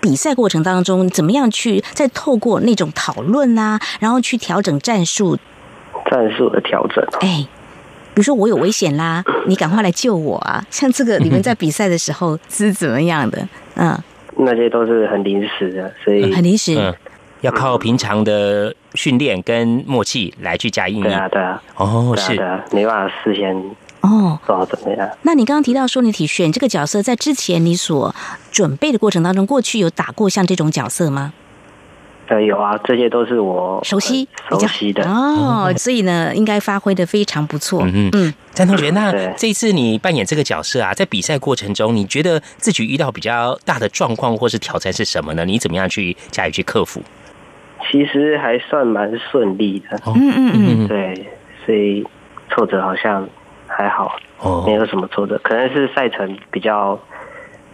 [0.00, 5.38] 比赛过程当中，怎么样去再透过那种讨论啊，然后去调整战术？
[6.10, 7.46] 战术的调整，哎，
[8.14, 10.64] 比如说我有危险啦，你赶快来救我啊！
[10.70, 13.46] 像这个，你们在比赛的时候是怎么样的？
[13.76, 13.96] 嗯，
[14.38, 16.92] 那些都是很临时的，所以很临时，
[17.42, 21.02] 要靠平常的训练跟默契来去加应。
[21.02, 23.54] 对啊，对啊，哦，是的，没办法事先
[24.00, 25.08] 哦，做好准备啊。
[25.22, 28.14] 那你刚刚提到说，你体选这个角色，在之前你所
[28.50, 31.32] 准备的过程当中，过去有打过像这种角色吗？
[32.28, 37.82] 呃，有啊，这些都是我熟悉、熟悉的哦，所以呢，应该发挥的非常不错。
[37.82, 45.44] 嗯嗯，詹同学，那这次你扮演这个角色啊，在比赛过程中，你觉得自己遇到比较大的状况或是挑战是什么呢？
[45.44, 47.02] 你怎么样去加以去克服？
[47.90, 50.00] 其实还算蛮顺利的。
[50.06, 51.26] 嗯嗯嗯，对，
[51.66, 52.06] 所以
[52.48, 53.28] 挫折好像
[53.80, 56.98] 还好，哦，没有什么挫折，可能是赛程比较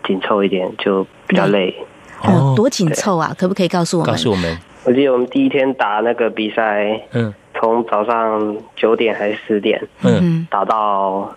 [0.05, 1.74] 紧凑一点，就比较累。
[2.22, 3.35] 哦，多紧凑啊！
[3.39, 4.12] 可不可以告诉我们？
[4.12, 4.59] 告诉我们。
[4.85, 11.35] 我记得我们第一天打那个比赛，嗯，从早上九点还是十点，嗯，打到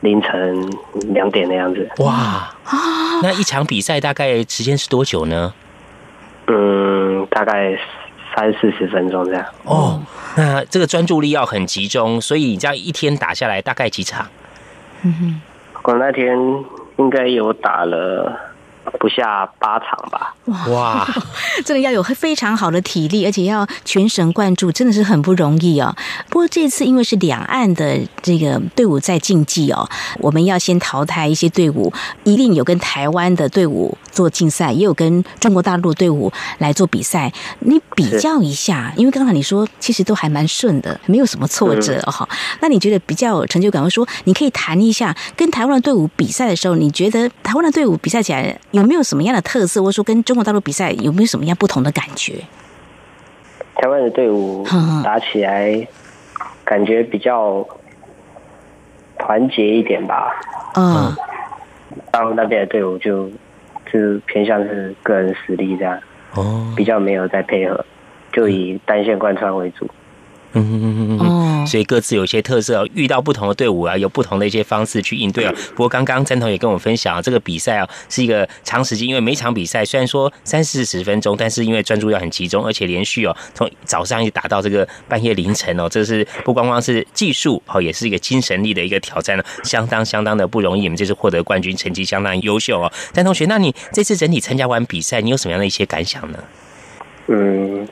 [0.00, 0.68] 凌晨
[1.12, 1.88] 两点的样子。
[1.98, 2.50] 哇
[3.22, 5.52] 那一场比赛大概时间是多久呢？
[6.46, 7.78] 嗯，大概
[8.34, 9.44] 三四十分钟这样。
[9.64, 10.00] 哦，
[10.36, 14.26] 那这个专注力要很集中，所以你这样一天打下来大概几场？
[15.02, 15.42] 嗯哼，
[15.84, 16.36] 我那天
[16.96, 18.49] 应该有打了。
[18.98, 20.34] 不下八场吧。
[20.70, 21.06] 哇，
[21.64, 25.94] 这个 要有非常好的体力，而且要全神贯注，真的是很不容易哦。
[26.28, 29.86] 不过这次因为是两岸的这个队伍在竞技哦，
[30.18, 31.92] 我们要先淘汰一些队伍，
[32.24, 37.32] 一定有跟台湾的队伍做竞赛，也有跟中国大陆队伍来做比赛。
[37.58, 42.28] 你比较一下，因为刚才你说其实都还蛮顺的，没有什么挫折哈。
[42.60, 43.80] 那你觉得比较有成就感？
[43.90, 49.82] 说你可以谈一下跟台湾的队伍比赛的时候，你觉得台湾的队伍比赛起来有没有什么样的特色？
[49.82, 52.34] 或者说跟中国大陆比赛有没有什么样不同的感觉？
[53.76, 54.66] 台湾的队伍
[55.02, 55.86] 打起来
[56.64, 57.66] 感觉比较
[59.18, 60.32] 团结一点吧。
[60.74, 61.16] 嗯，
[62.10, 63.30] 大陆那边的队伍就
[63.90, 65.98] 就偏向是个人实力这样。
[66.34, 67.84] 哦，比较没有在配合，
[68.32, 69.88] 就以单线贯穿为主。
[70.52, 75.52] 嗯嗯嗯嗯所以各自有一些特色，遇到不同的队伍啊，有不同的一些方式去应对啊。
[75.70, 90.80] 不过刚刚詹彤也跟我们分享，这个比赛啊是一个长时间，因为每场比赛虽然说三四十分钟，但是因为专注要很集中，而且连续哦，从早上一直打到这个半夜凌晨哦，这是不光光是技术哦，也是一个精神力的一个挑战了，相当相当的不容易。
[90.80, 92.90] 你们这次获得冠军，成绩相当优秀哦。
[93.12, 96.38] 詹同学，那你这次整体参加完比赛，你有什么样的一些感想呢？
[97.28, 97.86] 嗯。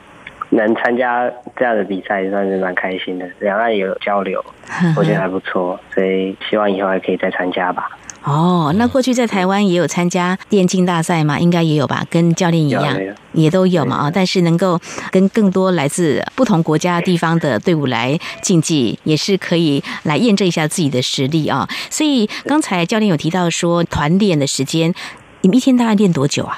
[0.49, 4.43] 能参加这样的比赛算是蛮开心的，两岸也有交流，
[4.97, 7.89] 我觉得还不错，所以希望以后还可以再参加吧。
[8.21, 11.39] 哦，那过去在台湾也有参加电竞大赛嘛？
[11.39, 12.05] 应该也有吧？
[12.09, 12.83] 跟教练一样，
[13.31, 14.11] 也都有嘛啊！
[14.13, 14.77] 但是能够
[15.09, 21.65] 跟更多来自不同国家地方的队伍来竞技，也是可以来验证一下自己的实力啊。
[21.89, 24.93] 所以刚才教练有提到说团练的时间，
[25.41, 26.57] 你们一天大概练多久啊？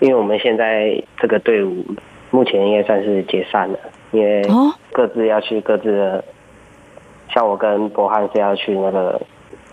[0.00, 1.84] 因为我们现在这个队伍。
[2.30, 3.78] 目前应该算是解散了，
[4.12, 4.42] 因为
[4.92, 6.24] 各自要去各自的，
[7.34, 9.20] 像我跟博汉是要去那个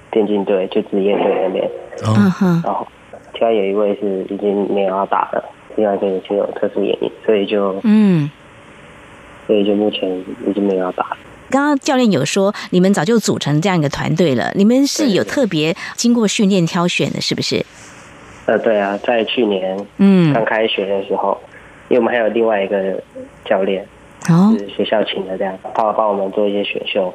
[0.09, 1.69] 电竞队，就职业队那边。
[2.05, 2.61] 嗯哼。
[2.65, 2.87] 然后，
[3.33, 5.43] 其他有一位是已经没有要打了，
[5.75, 8.29] 另外一个就有特殊原因，所以就嗯，
[9.45, 10.09] 所以就目前
[10.47, 11.05] 已经没有要打。
[11.51, 17.63] 刚刚教练有说，你们早就组成这样一个团队了，你们是有特别经过训练挑选的，是不是？
[18.47, 21.39] 呃，对啊，在去年嗯刚开学的时候。
[21.89, 23.01] 因为我们还有另外一个
[23.45, 23.85] 教练，
[24.29, 27.13] 哦是学校请的，这样他帮我们做一些选秀。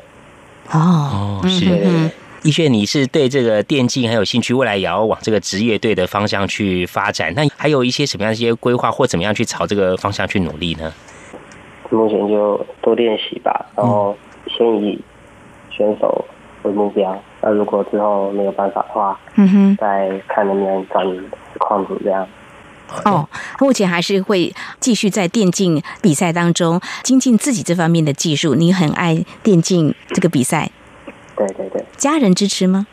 [0.71, 2.11] 哦，是。
[2.45, 7.33] 易炫，你是对这个电竞很有兴趣，未来也要往这个职业队的方向去发展。
[7.37, 10.93] 那还有一些什么样一些规划，或怎么样去朝这个方向去努力呢？
[11.91, 14.17] 目前就多练习吧，然后
[14.49, 15.01] 先以
[15.71, 16.25] 选手
[16.65, 17.17] 为目标。
[17.41, 21.07] 那如果之后没有办法的话，嗯哼，再看能不能转
[21.59, 22.27] 矿主这样。
[23.05, 23.29] 哦，
[23.61, 28.55] 目前还是会继续在电竞比赛当中精进自己这方面的技术。
[28.55, 30.71] 你很爱电竞这个比赛，
[31.37, 32.87] 对对对，家人支持吗？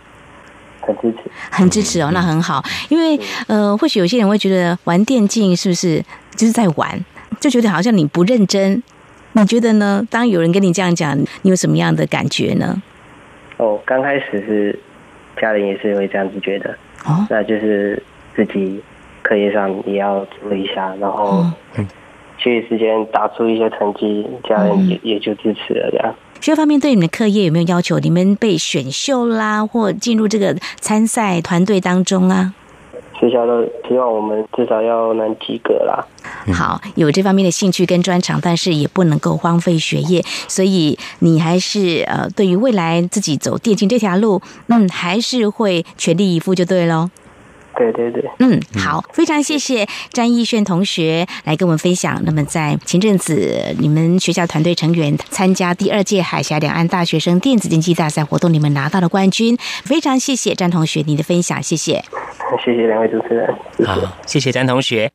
[0.82, 2.64] 很支持，很支持哦，那很好。
[2.88, 6.04] 因为呃，或许有些人会觉得玩电竞是不是
[6.36, 7.00] 就是在玩，
[7.40, 8.82] 就觉得好像你不认真。
[9.34, 10.04] 你觉得呢？
[10.10, 12.82] 当有人跟你这样讲，你有什么样的感觉呢？
[13.58, 14.80] 哦，刚开始是
[15.40, 16.76] 家人也是会这样子觉得，
[17.06, 18.02] 哦，那就是
[18.36, 18.82] 自己。
[19.30, 21.46] 课业上也要注意一下，然后
[22.42, 26.16] 其余时间打出一些成绩，家人也也就支持了这样。
[26.42, 28.00] 学方面对你们的课业有没有要求？
[28.00, 32.56] 你们被选秀啦，或进入这个参赛团队当中啊？
[33.20, 36.04] 学校都希望我们至少要能及格啦。
[36.52, 47.12] 好，有这方面的兴趣跟专长，但是也不能够荒废学业，所以你还是呃，对于未来自己走电竞这条路，嗯，还是会全力以赴就对喽。
[47.80, 52.22] 对对对，嗯，好，非常谢谢詹义炫同学来跟我们分享。
[52.26, 62.04] 那么在前阵子，你们学校团队成员参加第二届海峡两岸大学生电子竞技大赛活动，你们拿到了冠军，非常谢谢詹同学你的分享，谢谢，
[62.66, 63.48] 谢谢两位主持人，
[63.86, 65.10] 好，谢谢詹同学。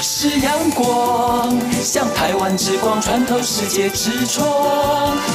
[0.00, 4.46] 是阳光，像台湾之光穿透世界之窗；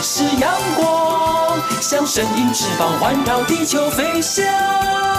[0.01, 1.48] 是阳光，
[1.81, 5.18] 像神鹰翅膀环绕地球飞翔。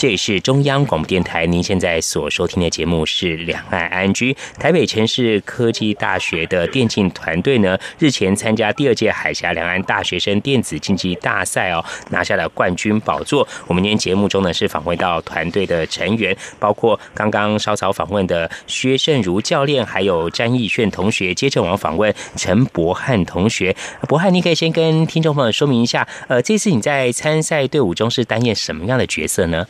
[0.00, 4.32] 这里是中央广播电台，您现在所收听的节目是《两岸安居》。
[4.58, 13.46] 台北城市科技大学的电竞团队呢，日前参加第二届海峡两岸大学生电子竞技大赛哦，拿下了冠军宝座。
[13.66, 21.34] 我们今天节目中呢，是访问到团队的成员，包括刚刚稍早访问的薛胜如教练，还有詹义炫同学。
[21.34, 23.76] 接着我们访问陈博翰同学。
[24.08, 29.66] 博翰，你可以先跟听众朋友说明一下，呃，这次你在参赛队伍中是担任什么样的角色呢？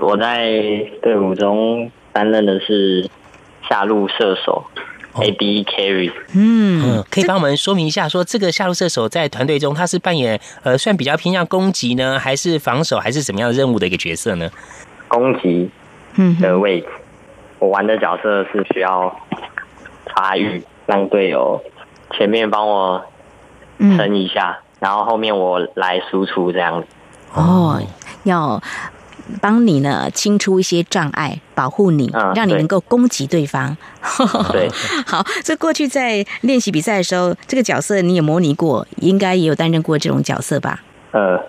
[0.00, 0.46] 我在
[1.02, 3.08] 队伍中担任的是
[3.68, 4.64] 下路射手
[5.20, 6.10] ，A B carry。
[6.34, 14.50] 嗯，可以帮我们说明一下，说这个下路射手在团队中他是扮演呃，算比较偏向攻击呢，还是防守，还是什么样的任务的一个角色呢？
[15.08, 15.70] 攻击
[16.14, 16.86] 嗯的位置，
[17.58, 19.14] 我玩的角色是需要
[20.14, 21.62] 发育，让队友
[22.16, 23.04] 前面帮我
[23.78, 26.86] 撑一下，然后后面我来输出这样子。
[27.34, 27.78] 哦，
[28.24, 28.60] 要。
[29.40, 33.76] 帮你呢清出一些障碍，保护你，让你能够攻击对方。
[34.50, 34.68] 对，
[35.06, 40.82] 好，这过去在练习比赛的时候，这个角色你也模拟过，应该也有担任过这种角色吧？
[41.12, 41.40] 呃。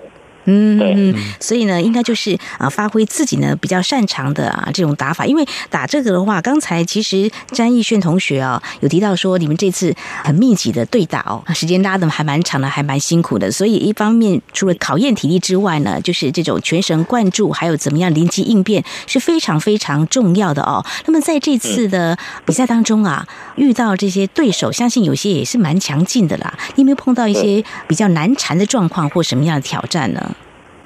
[0.46, 5.26] 嗯，对，所以呢，应该就是啊，发挥自己呢比较擅长的啊这种打法。
[5.26, 13.52] 因为打这个的话，刚才其实詹逸炫同学啊有提到说，你们这次很密集的对打哦，时间拉的还蛮长的，还蛮辛苦的。
[13.52, 20.86] 所以一方面除了考验体力之外呢，就是这种全神贯注，还有怎么样临机应变是非常非常重要的哦。
[21.06, 23.26] 那么在这次的比赛当中啊，
[23.56, 26.54] 遇到这些对手，相信有些也是蛮强劲的啦。
[26.76, 30.33] 你有没有碰到一些比较难缠的状况或什么样的挑战呢？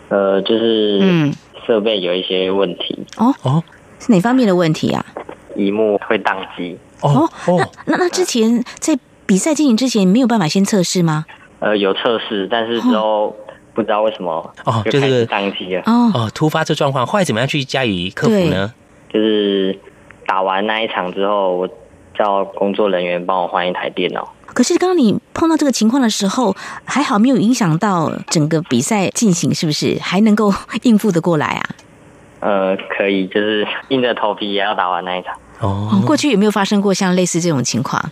[0.10, 1.34] 呃，就是嗯，
[1.66, 3.64] 设备有一些问题哦哦，
[4.00, 5.06] 是哪方面的问题啊？
[5.56, 11.26] 荧幕会宕机哦哦，那那之前在比赛进行之前没有办法先测试吗？
[11.60, 13.36] 呃，有测试，但是之后
[13.74, 18.74] 不知道为什么哦，就是宕机了哦哦，突发这状况，后来怎么样去加以克服呢？
[19.12, 19.78] 就是
[20.26, 21.70] 打完那一场之后，我
[22.18, 24.32] 叫工作人员帮我换一台电脑。
[24.58, 30.52] 可是刚刚你碰到这个情况的时候，还好没有影响到整个比赛进行，是不是还能够
[30.82, 31.70] 应付的过来啊？
[32.40, 35.36] 呃，可以，就是硬着头皮也要打完那一场。
[35.60, 38.04] 哦，过去有没有发生过像类似这种情况？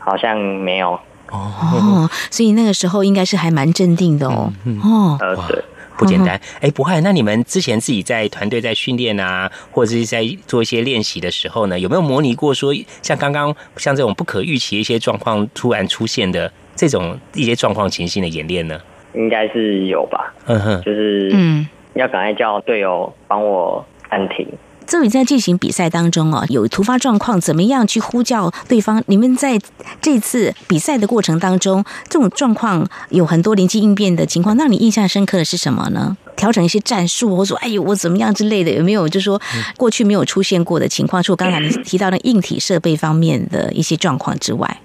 [0.00, 0.98] 好像没有。
[1.30, 4.52] 哦，所以那个时候应该是还蛮镇定的哦。
[4.82, 5.64] 哦，呃，对。
[6.02, 7.00] 不简单，哎，不坏。
[7.02, 18.80] 那你们之前自己在团队在训练啊，或者是在做一些练习的时候呢，有没有模拟过说，像刚刚像这种不可预期的一些状况突然出现的这种一些状况情形的演练呢？
[19.14, 20.34] 应该是有吧。
[20.46, 24.46] 嗯哼，就是嗯，要赶快叫队友帮我暂停。
[24.86, 29.02] 这里在进行比赛当中哦，有突发状况，怎么样去呼叫对方？
[29.06, 29.58] 你们在
[30.00, 36.16] 这次比赛的过程当中，这种状况有很多临机应变的情况，让你印象深刻的是什么呢？
[36.36, 39.08] 调整一些战术，或者说，哎呦，我怎么样之类的，有没有？
[39.08, 39.40] 就是说，
[39.76, 44.80] 过去没有出现过的情况，除了刚才你提到的硬体设备方面的一些状况之外，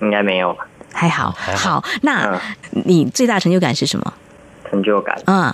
[0.00, 0.66] 应该没有吧？
[0.92, 1.84] 还好，好。
[2.02, 2.40] 那
[2.70, 4.12] 你最大成就感是什么？
[4.70, 5.52] 成就感，嗯，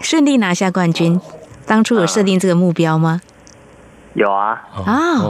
[0.00, 1.20] 顺利拿下冠军。
[1.70, 3.20] 当初有设定这个目标吗？
[4.14, 4.60] 有啊。
[4.84, 5.22] 啊，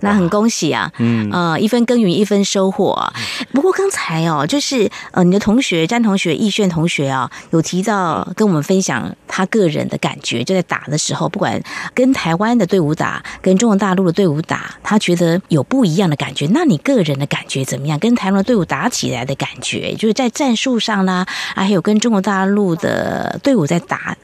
[0.00, 3.12] 那很恭喜啊，嗯，呃，一分耕耘一分收获。
[3.52, 11.62] 不过刚才哦，就是呃，你的同学詹同学、易炫同学啊，有提到跟我们分享他个人的感觉，就在打的时候，不管
[11.94, 16.46] 跟台湾的队伍打，跟中国大陆的队伍打，他觉得有不一样的感觉。
[16.54, 17.98] 那你个人的感觉怎么样？
[17.98, 24.16] 跟台湾的队伍打起来的感觉，就是在战术上呢，还有跟中国大陆的队伍在打。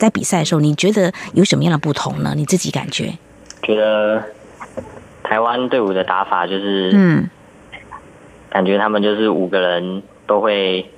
[0.00, 2.32] 在比赛的时候，你觉得有什么样的不同呢？
[2.34, 3.12] 你自己感觉？
[3.62, 4.24] 觉得
[5.22, 7.28] 台湾队伍的打法就是，嗯，
[8.48, 10.90] 感觉他们就是五个人都会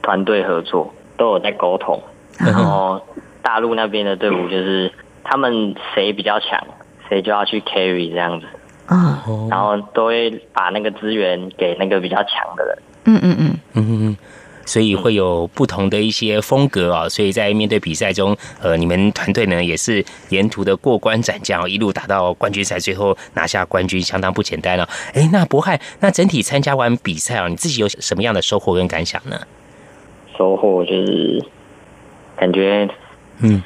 [0.00, 2.00] 团队合作，都有在沟通。
[2.38, 3.02] 然后
[3.42, 4.90] 大陆那边的队伍就是
[5.24, 6.64] 他们谁比较强，
[7.08, 8.46] 谁就要去 carry 这样子。
[8.86, 12.78] 啊，然后都会把那个资源给那个比较强的人。
[13.04, 14.16] 嗯嗯嗯嗯嗯。
[14.64, 24.88] 所以会有不同的一些风格啊，所以在面对比赛中，呃，你们团队呢也是沿途的过关斩将，一路打到冠军赛，最后拿下冠军，相当不简单了。
[25.14, 29.38] 哎，那博翰，那整体参加完比赛啊，你自己有什么样的收获跟感想呢？
[30.38, 31.44] 收获就是
[32.36, 32.88] 感觉，
[33.40, 33.62] 嗯，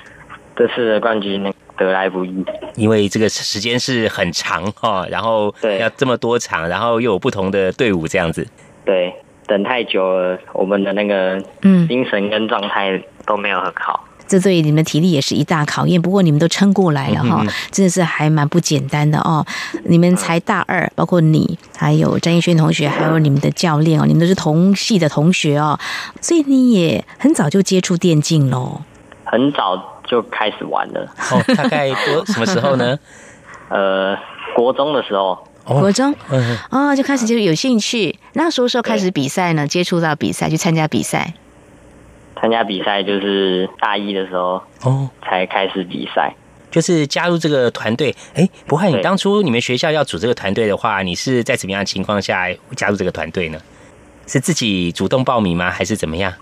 [0.57, 2.45] 这次的冠军得来不易，
[2.75, 8.47] 因为这个时间是很长哈，然后对要这么多场，然后又有不同的队伍这样子，
[8.85, 9.15] 对。
[9.47, 16.03] 等太久了，我们的那个嗯精神跟状态都没有很好，这对你们体力也是一大考验。
[16.03, 19.47] 不过你们都撑过来了哈，真的是还蛮不简单的哦。
[19.85, 25.79] 你们才大二，包括你，还有张逸轩同学，还有你们的教练哦，你们都是同系的同学哦，
[26.21, 28.83] 所以你也很早就接触电竞喽，
[29.25, 31.09] 很早就开始玩了。
[31.31, 32.99] 哦，大概多什么时候呢？
[33.71, 34.17] 呃，
[34.57, 35.39] 国中的时候。
[35.75, 36.15] 国中，
[36.71, 38.19] 哦，就开始就有兴趣。
[38.35, 39.67] 那什么时候开始比赛呢？
[39.67, 41.35] 接触到比赛，去参加比赛。
[42.41, 46.35] 参加比赛就是大一的时候哦，才开始比赛。
[46.71, 48.15] 就是加入这个团队。
[48.35, 52.47] 哎，不过你当初你们学校要组这个团队的话，你是在怎么样的情况下
[52.77, 53.59] 加入这个团队呢？
[54.27, 55.71] 是自己主动报名吗？
[55.71, 56.33] 还是怎么样？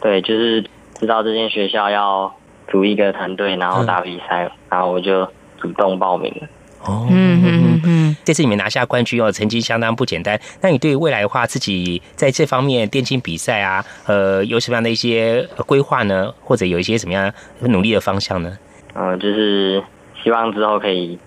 [0.00, 0.62] 对，就是
[1.00, 2.32] 知道这间学校要
[2.68, 5.26] 组一个团队，然后打比赛，然后我就
[5.60, 6.46] 主动报名了。
[6.84, 10.40] 哦，嗯嗯嗯，这次你们拿下冠军哦，成绩相当不简单。
[10.60, 16.32] 那你对未来的话，自己在这方面电竞比赛啊，呃，有什么样的一些规划呢？
[16.42, 18.56] 或者有一些什么样努力的方向呢？
[18.94, 19.82] 嗯，就是
[20.22, 21.18] 希望之后可以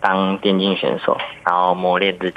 [0.00, 2.36] 当电竞选手，然后磨练自己。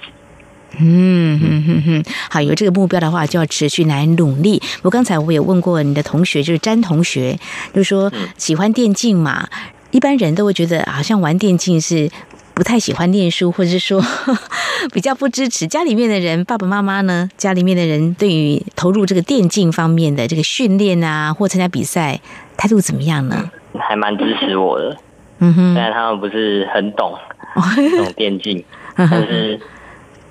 [0.78, 4.62] 嗯哼哼哼，好，有这个目标的话，就要持续来努力。
[4.82, 7.40] 我刚才我也问过你的同学，就是詹同学，
[7.74, 9.48] 就说喜欢电竞嘛，
[9.92, 12.10] 一般人都会觉得好像玩电竞是。
[12.56, 14.02] 不太喜欢念书，或者是说
[14.94, 17.30] 比较不支持家里面的人，爸爸妈妈呢？
[17.38, 22.20] 家里面的人对于投入这个电竞方面的这个训练啊，或参加比赛，
[22.56, 23.52] 态度怎么样呢？
[23.78, 24.98] 还蛮支持我的，
[25.40, 25.74] 嗯哼。
[25.74, 27.14] 虽然他们不是很懂
[27.54, 28.64] 懂电竞，
[28.96, 29.60] 但是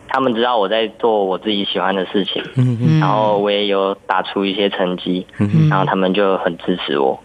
[0.08, 3.00] 他们知道我在做我自己喜欢的事情，嗯哼。
[3.00, 5.68] 然后我也有打出一些成绩，嗯哼。
[5.68, 7.20] 然后他们就很支持我。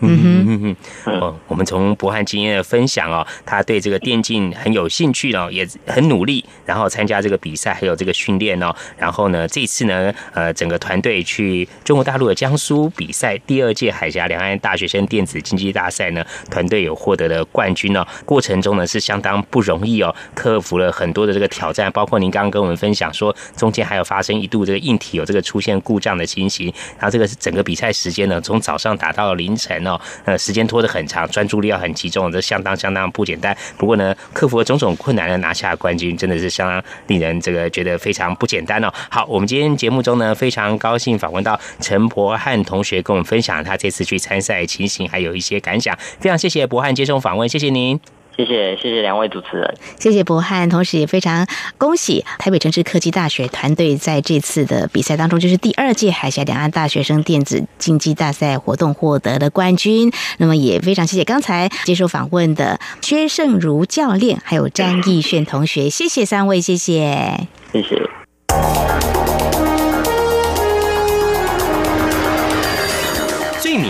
[0.00, 29.87] 嗯哼嗯哼，哦，我们从博汉经验的分享哦，他对这个电竞很有兴趣哦，也很努力，然后参加这个比赛，还有这个训练哦，然后呢，这次呢，呃，整个团队去中国大陆的江苏比赛第二届海峡两岸大学生电子竞技大赛呢，团队有获得了冠军哦，过程中呢是相当不容易哦，克服了很多的这个挑战，包括您刚刚跟我们分享说，中间还有发生一度这个硬体有这个出现故障的情形，然后这个是整个比赛时间呢，从早上打到凌晨。
[29.88, 33.56] 哦呃，时间拖得很长，专注力要很集中，这相当相当不简单。
[33.76, 38.92] 不过呢，克服了种种困难呢，拿下冠军，真的是相当令人这个觉得非常不简单哦。
[39.10, 45.96] 好，我们今天节目中呢，非常高兴访问到陈博汉同学，跟我们分享他这次去参赛情形，还有一些感想。
[46.20, 48.17] 非常谢谢博汉接受访问，谢谢您。
[48.38, 51.44] 谢谢谢谢两位主持人，谢谢博翰，同时也非常
[51.76, 60.12] 恭喜台北城市科技大学团队在这次的比赛当中，就是第二届海峡两岸大学生电子竞技大赛活动获得了冠军。
[60.36, 69.17] 那么也非常谢谢刚才接受访问的薛胜如教练，还有詹义炫同学，谢谢三位，谢谢，谢谢。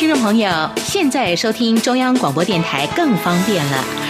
[0.00, 4.09] 听众朋友，现在收听中央广播电台更方便了。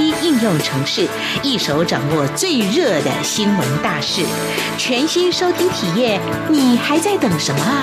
[0.00, 1.06] 应用程式，
[1.42, 4.22] 一手掌握最热的新闻大事，
[4.78, 7.82] 全新收听体验，你还在等什么啊？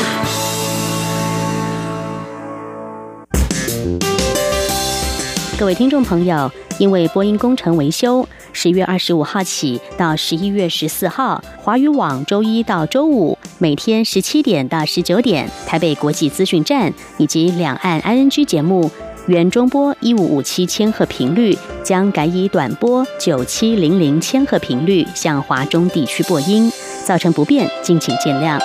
[5.60, 18.90] 各位听众朋友，因为播音工程维修，十月二十五号起到十一月十四号，华语网周一到周五每天十七点到十九点，台北国际资讯站以及两岸 ING 节目
[19.30, 26.72] 原中波一五五七千赫频率将改以短波九七零零千赫频率向华中地区播音，
[27.06, 28.60] 造成不便，敬请见谅。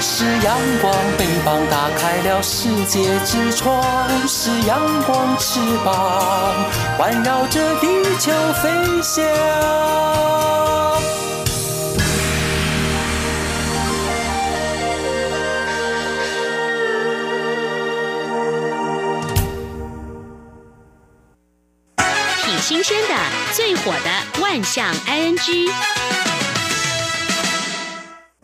[0.00, 6.54] 是阳光，翅膀打开了世界之窗，是阳光翅膀
[6.96, 7.86] 环绕着地
[8.18, 8.32] 球
[8.62, 8.70] 飞
[9.02, 9.22] 翔。
[22.66, 23.08] 新鲜的，
[23.52, 25.70] 最火的万象 ING。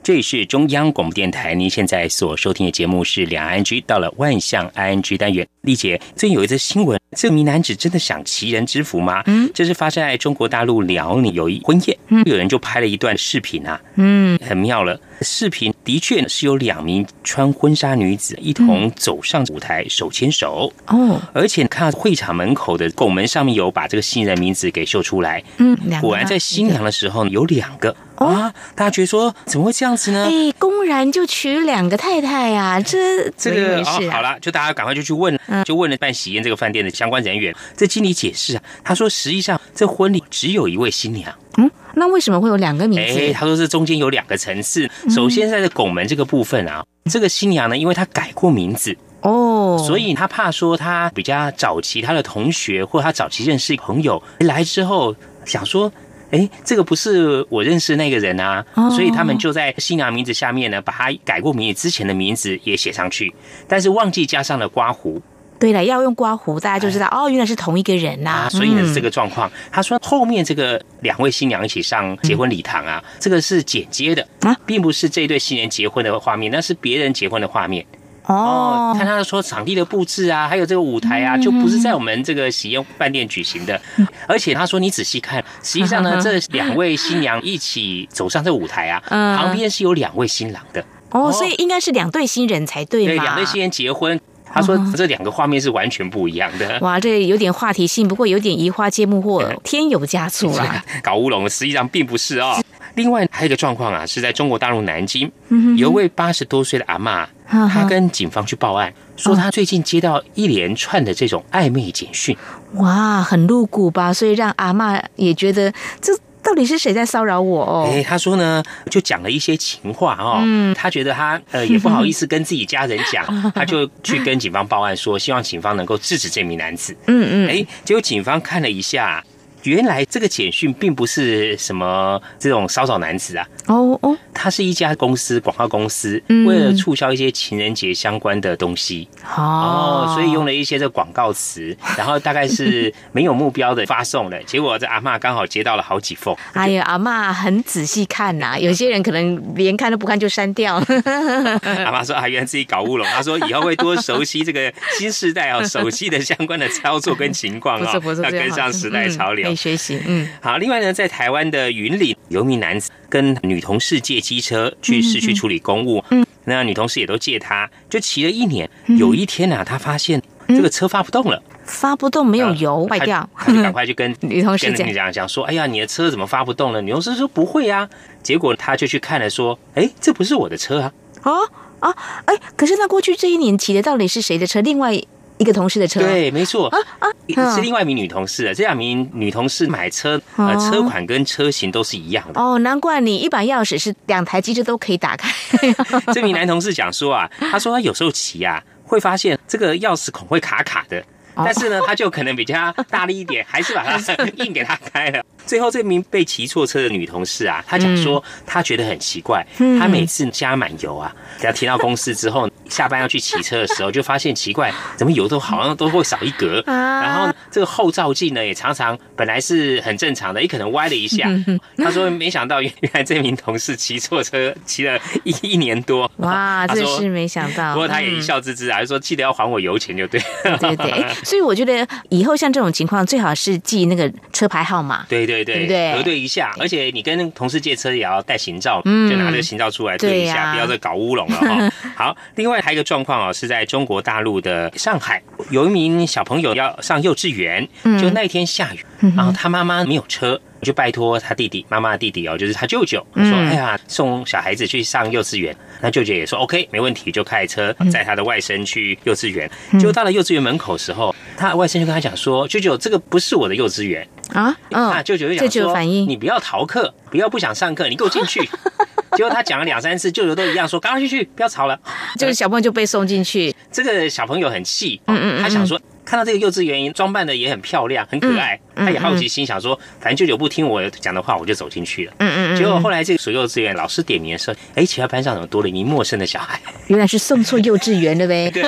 [0.03, 5.49] 这里是中央广播电台，您现在所收听的节目是两岸 G，到了万象 ING 单元。
[5.63, 9.23] 丽姐，最近有一则新闻，这名男子真的想齐人之福吗？
[9.27, 14.99] 嗯，这是发生在中国大陆辽宁有一婚宴，嗯，有人就拍了一段视频啊，嗯，很妙了。
[15.21, 27.95] 视频的确是有两名穿婚纱女子一同走上舞台，手牵手哦，而且看到会场门口的拱门上面有把这个新人名字给秀出来，嗯，果然在新娘的时候有两个。
[28.21, 28.53] 啊！
[28.75, 30.29] 大家觉得说怎么会这样子呢？
[30.31, 32.79] 哎，公然就娶两个太太呀？
[32.79, 37.55] 这这个啊，好了，就大家赶快就去问，就问了办喜宴这个饭店的相关人员。
[37.77, 41.33] 这经理解释啊，他说实际上这婚礼只有一位新娘。
[41.57, 43.19] 嗯，那为什么会有两个名字？
[43.19, 44.89] 哎，他说这中间有两个层次。
[45.09, 55.93] 首先在这拱门这个部分啊，这个新娘呢，因为她改过名字哦，所以他怕说他比较早期他的同学或他早期认识朋友来之后想说。
[56.33, 63.35] 哎，这个不是我认识那个人啊，所以他们就在新娘名字下面呢，把他改过名字之前的名字也写上去，
[63.67, 65.21] 但是忘记加上了刮胡。
[65.61, 68.49] 对了，要用刮胡，大家就知道哦，原来是同一个人呐。
[68.51, 69.49] 所以呢，是这个状况。
[69.71, 77.85] 他说后面这个两位新娘一起上结婚礼堂啊，这个是剪接的啊，并不是这对新人结婚的画面，那是别人结婚的画面。
[78.25, 83.81] 哦，看他说场地的布置啊，还有这个舞台啊，就不是在我们这个喜宴饭店举行的。
[84.29, 89.03] 而且他说，你仔细看，实际上呢，这两位新娘一起走上这舞台啊，
[89.37, 90.85] 旁边是有两位新郎的。
[91.11, 93.05] 哦，所以应该是两对新人才对。
[93.05, 94.21] 对，两对新人结婚。
[94.53, 96.79] 他说这两个画面是完全不一样的。
[96.81, 100.85] 哇，这有点话题性，不过有点移花接木或添油加醋啊。
[101.03, 102.61] 搞乌龙，实际上并不是啊。
[102.97, 105.31] 另外还有一个状况啊，是在中国大陆南京，
[105.77, 107.29] 有位八十多岁的阿妈。
[107.51, 112.37] 她跟警方去报案，说她最近接到一连串的这种暧昧简讯，
[112.75, 114.13] 哇，很露骨吧？
[114.13, 116.13] 所以让阿妈也觉得这
[116.43, 117.89] 到底是谁在骚扰我哦？
[117.93, 123.25] 哎，他说呢，就讲了一些情话哦，嗯，他觉得他呃也不好意思跟自己家人讲，
[123.55, 126.97] 他就去跟警方报案，说希望警方能够制止这名男子。
[127.07, 129.23] 嗯嗯，哎，结果警方看了一下。
[129.65, 146.35] 原来这个简讯并不是什么这种骚扰男子啊，哦哦，他是一家公司广告公司，为了促销一些情人节相关的东西，哦，所以用了一些这广告词， 然后大概是没有目标的发送的，结果这阿妈刚好接到了好几封。
[146.53, 150.77] 哎呀，阿妈很仔细看呐， 有些人可能连看都不看就删掉。
[151.85, 159.50] 阿妈说啊，原来自己搞乌龙，他说以后会多熟悉这个新时代啊手机的相关的操作跟情况啊，要跟上时代潮流。
[159.51, 160.01] 以学习。
[160.07, 160.57] 嗯，好。
[160.59, 168.69] 另外呢，在台湾的云里，有一名男子跟女同事借机车去市区处理公务，嗯，那女同事也都借他，就骑了一年。
[168.99, 177.89] 有一天呢，他发现这个车发不动了，发不动，没有油，坏掉，他就赶快去跟 女同事讲讲说：“哎呀，你的车怎么发不动了？”女同事说：“不会啊。”
[178.23, 180.93] 结果他就去看了，说：“哎，这不是我的车啊！”
[181.23, 181.33] 啊
[181.81, 181.97] 啊，
[182.27, 184.61] 哎，可是那过去这一年骑的到底是谁的车？
[184.61, 185.01] 另外。
[185.41, 188.55] 一个同事的车，对，没错啊啊，是另外一名女同事的。
[188.55, 192.39] 这两名女同事买车，呃，车款跟车型都是一样的。
[192.39, 195.33] 哦，难怪你一把钥匙是两台机车都可以打开。
[196.13, 201.03] 这名男同事讲说啊，他说他有时候骑啊，会发现这个钥匙孔会卡卡的。
[201.35, 204.15] 但是呢，他就可能比较大力一点，还是把它
[204.45, 205.25] 硬给他开了。
[205.47, 209.45] 最后这名被骑错车的女同事啊，她讲说，她觉得很奇怪，
[209.79, 216.63] 她每次加满油啊，只要提到公司之后，下班要去骑车的时候，就发现奇怪，怎么油都好像都会少一格。
[216.71, 221.29] 啊然后这个后照镜呢，也常常本来是很正常的，也可能歪了一下。
[221.79, 226.11] 她说没想到原来这名同事骑错车，骑了一一年多。
[226.19, 227.73] 哇，真是没想到。
[227.73, 230.21] 不过她也一笑置之啊，就说记得要还我油钱就对。
[230.61, 231.07] 对对。
[231.25, 235.07] 所以我觉得以后像这种情况，最好是记那个车牌号码。
[235.09, 236.55] 对对对对，核对一下。
[236.59, 241.73] 而且你跟同事借车也要带行照，就拿着行照出来对一下，不要再搞乌龙了哈。
[241.95, 247.67] 好，另外还有一个状况哦，是在中国大陆的上海，有一名小朋友要上幼稚园，
[248.01, 248.85] 就那天下雨，
[249.17, 250.41] 然后他妈妈没有车。
[250.63, 259.51] 就拜托他弟弟，妈妈的弟弟哦，就是他舅舅，说：“哎呀，送小孩子去上幼稚园。”那舅舅也说：“OK，没问题。”就开车载他的外甥去幼稚园。
[259.81, 268.47] 就到了幼稚园门口时候，他外甥就跟他讲说：“舅舅，这个不是我的幼稚园啊！”啊舅舅就讲说：“你不要逃课，不要不想上课，你给我进去。
[269.17, 271.81] ”结果他讲了两三次，舅舅都一样说：“赶快进去，不要吵了。”
[272.21, 273.55] 这个小朋友就被送进去。
[273.73, 275.81] 这个小朋友很气，嗯嗯，他想说。
[276.11, 282.13] 看到这个幼稚园装扮的也很漂亮，很可爱，他也好奇心想说，反正舅舅不听我讲的话，我就走进去了。
[282.19, 286.61] 嗯嗯结果 后来这个所幼稚园老师点名的时候，哎，其他班上怎么多了一名陌生的小孩？
[286.89, 288.51] 原来是送错幼稚园了呗。
[288.51, 288.61] 对，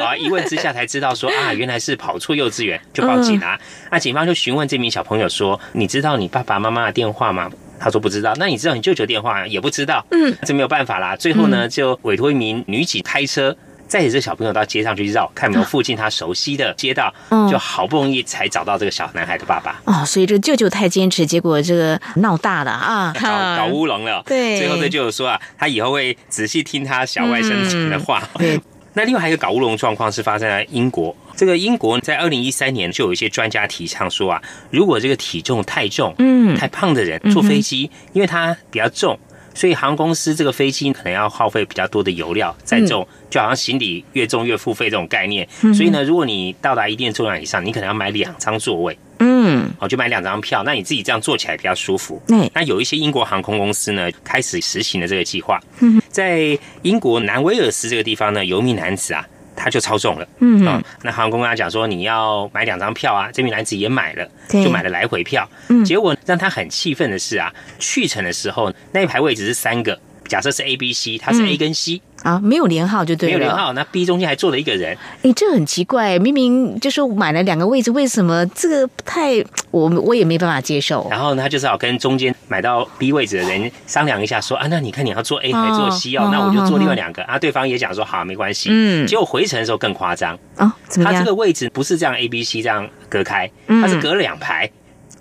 [0.00, 3.58] 啊， 一问之下才知道说啊，原来是跑错幼稚园，就报警啊。
[3.90, 8.32] 那警方就询问这名小朋友说：“你知道你爸爸妈妈的电话吗？”他说不知道。
[8.36, 10.06] 那你知道你舅舅电话也不知道？
[10.12, 11.16] 嗯，这没有办法啦。
[11.16, 13.56] 最后呢，就委托一名女警开车。
[13.88, 17.14] 带着这小朋友到街上去绕，看有没有附近他熟悉的街道，
[17.48, 19.80] 就好不容易才找到这个小男孩的爸爸。
[19.84, 24.20] 哦，所以这舅舅太坚持，结果这个闹大了啊，搞搞乌龙了。
[24.26, 28.20] 对，最后这舅舅说啊，他以后会仔细听他小外甥讲的话。
[28.36, 28.58] 对，
[28.94, 31.16] 那另外还有一个搞乌龙状况是发生在英国。
[31.36, 39.16] 这个英国在二零一三年就有一些专家提倡说啊，如果这个体重太重、嗯，太胖的人坐飞机，因为他比较重。
[39.54, 45.48] 所以航空公司这个飞机可能要耗费比较多的油料载重，就好像行李越重越付费这种概念。
[45.74, 48.98] 所以呢，如果你到达一定重量以上，你可能要买两张座位。
[49.20, 52.20] 嗯，哦，就买两张票，那你自己这样坐起来比较舒服。
[52.28, 55.60] 嗯，那有一些英国航空公司呢，开始实行了这个计划。
[55.80, 59.24] 嗯，在英国南威尔斯这个地方呢，有一名男子啊。
[59.56, 69.98] 他就超重了，嗯啊，那航空跟他讲说你要买两张票啊，这名男子也买了，就买了来回票，嗯，结果让他很气愤的是啊，去程的时候那一排位置是三个，
[70.28, 72.00] 假设是 A、B、C，他是 A 跟 C。
[72.24, 73.38] 啊，没有连号就对了。
[73.38, 74.96] 没有连号，那 B 中间还坐了一个人。
[75.22, 79.34] 哎，这很奇怪，明明就说买了两个位置，为什么这个不太
[79.70, 81.06] 我我也没办法接受。
[81.10, 86.30] 然后呢，他就只好跟中间买到 B 位置的人商量一下，说啊，那你看你要坐 A 还是坐 C 哦？
[86.32, 87.38] 那我就坐另外两个啊。
[87.38, 88.70] 对方也讲说好，没关系。
[88.72, 89.06] 嗯。
[89.06, 94.70] 结果回程的时候更夸张啊，他这个位置不是这样 A、B、C 这样隔开，他是隔了两排。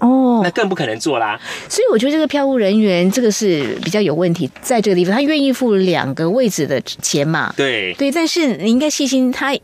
[0.03, 1.39] 哦，那更不可能做啦。
[1.69, 7.53] 所以我觉得这个票务人员这个是比较有问题，在这个地方，他愿意付两个位置的钱嘛？
[7.55, 9.55] 对对，但是你应该细心他。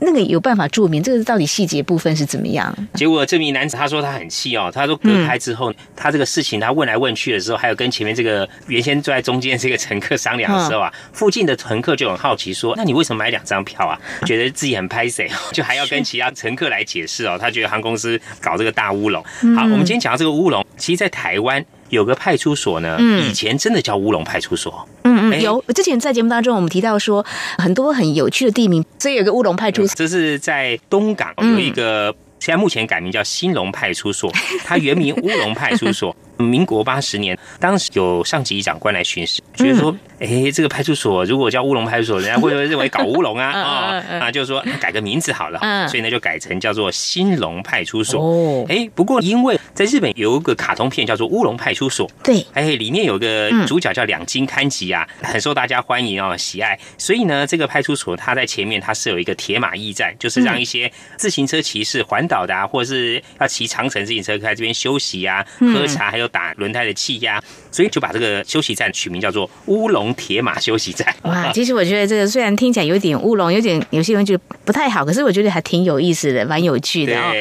[0.00, 2.74] 那个有办法注明这个到底细节部分是怎么样？
[2.94, 17.36] 结果这名男子他说他很气哦，他说隔开之后，他这个事情他问来问去的时候，还有跟前面这个原先坐在中间这个乘客商量的时候啊，附近的乘客就很好奇说：“那你为什么买两张票啊？”觉得自己很拍谁，就还要跟其他乘客来解释哦。
[17.40, 19.22] 他觉得航空公司搞这个大乌龙。
[19.56, 21.64] 好，我们今天讲到这个乌龙，其实，在台湾。
[21.88, 24.88] 有个派出所呢，以前真的叫乌龙派出所。
[25.02, 27.24] 嗯嗯，有之前在节目当中我们提到说
[27.58, 29.94] 很多很有趣的地名，所以有个乌龙派出所。
[29.96, 34.30] 这是在东港有一个，现在目前改名叫新隆派出所，
[34.64, 36.14] 它原名乌龙派出所。
[36.38, 43.50] 民国八十年，当时有上级长官来巡视，觉得说，哎，这个派出所如果叫乌龙派出所，人家会不会认为搞乌龙啊？
[43.50, 48.22] 啊 啊，就是说改个名字好了，所以呢就改成叫做新龙派出所。
[48.22, 56.78] 哦，哎，不过因为在日本有一个卡通片叫做《乌龙派出所》，对，哎，里面有个主角叫两金勘吉啊，很受大家欢迎哦，喜爱。
[56.96, 71.14] 所以呢，这个派出所它在前面它是有一个铁马驿站，就是让一些自行车骑士环岛的啊，或者是要骑长城自行车在这边休息啊、喝茶，还有打轮胎的气压，所以就把这个休息站取名叫做乌龙铁马休息站。
[71.22, 77.32] 哇， 其实我觉得这个虽然听起来有点乌龙，有点有些人觉得不太好，可是我觉得还挺有意思的，蛮有趣的哦。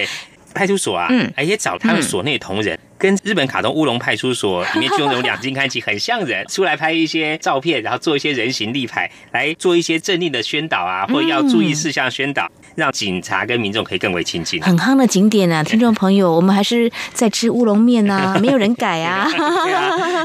[0.54, 2.78] 派出所啊，嗯，也找他们所内同仁。
[2.98, 14.62] 跟日本卡通乌龙派出所里面就那种两金看起很像人，出来拍一些照片，然后做一些人形立牌，来做一些政令的宣导啊，或者要注意事项宣导，让警察跟民众可以更为亲近。
[14.62, 19.28] 很夯的景点啊，听众朋友，我们还是在吃乌龙面啊， 没有人改啊。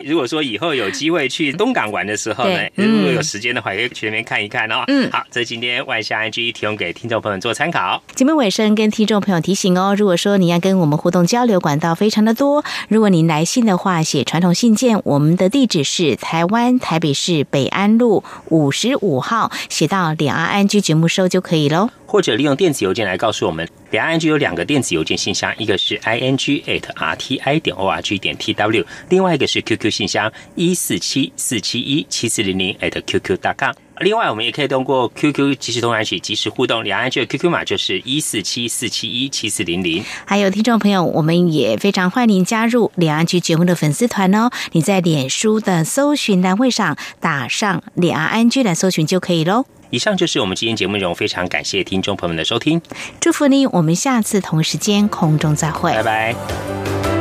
[0.05, 4.85] 如果说以后有机会去东港玩的时候呢，如果有时间的话，可以去那边看一看哦。
[4.89, 8.03] 嗯，好，这是今天万象 IG 提供给听众朋友做参考。
[8.15, 12.63] 节目尾声跟听众朋友提醒哦，如果说你要跟我们互动交流，管道非常的多。
[12.89, 21.89] 如果您来信的话，写传统信件，我们的地址是台湾台北市北安路五十五号，写到两岸安居节目收就可以喽。
[22.13, 29.91] 或者利用电子邮件来告诉我们，两岸安居有两个电子邮件信箱，一个是 i n g at r t i 点 o r g 点 t w，另外一个是 QQ
[29.91, 33.73] 信箱一四七四七一七四零零 at qq dot com。
[34.01, 40.05] 另外，我们也可以通过 QQ 即时通讯即时互动，两岸的 QQ 码就是一四七四七一七四零零。
[40.27, 44.51] 还有听众朋友，我们也非常欢迎加入两岸局节目的粉丝团哦。
[44.73, 49.65] 你在脸书的搜寻栏位上打上“两岸安居”来搜寻就可以喽。
[49.93, 52.81] 以上就是我们今天节目内容，非常感谢听众朋友们的收听，
[53.21, 57.12] 祝福你，我们下次同时间空中再会，拜拜。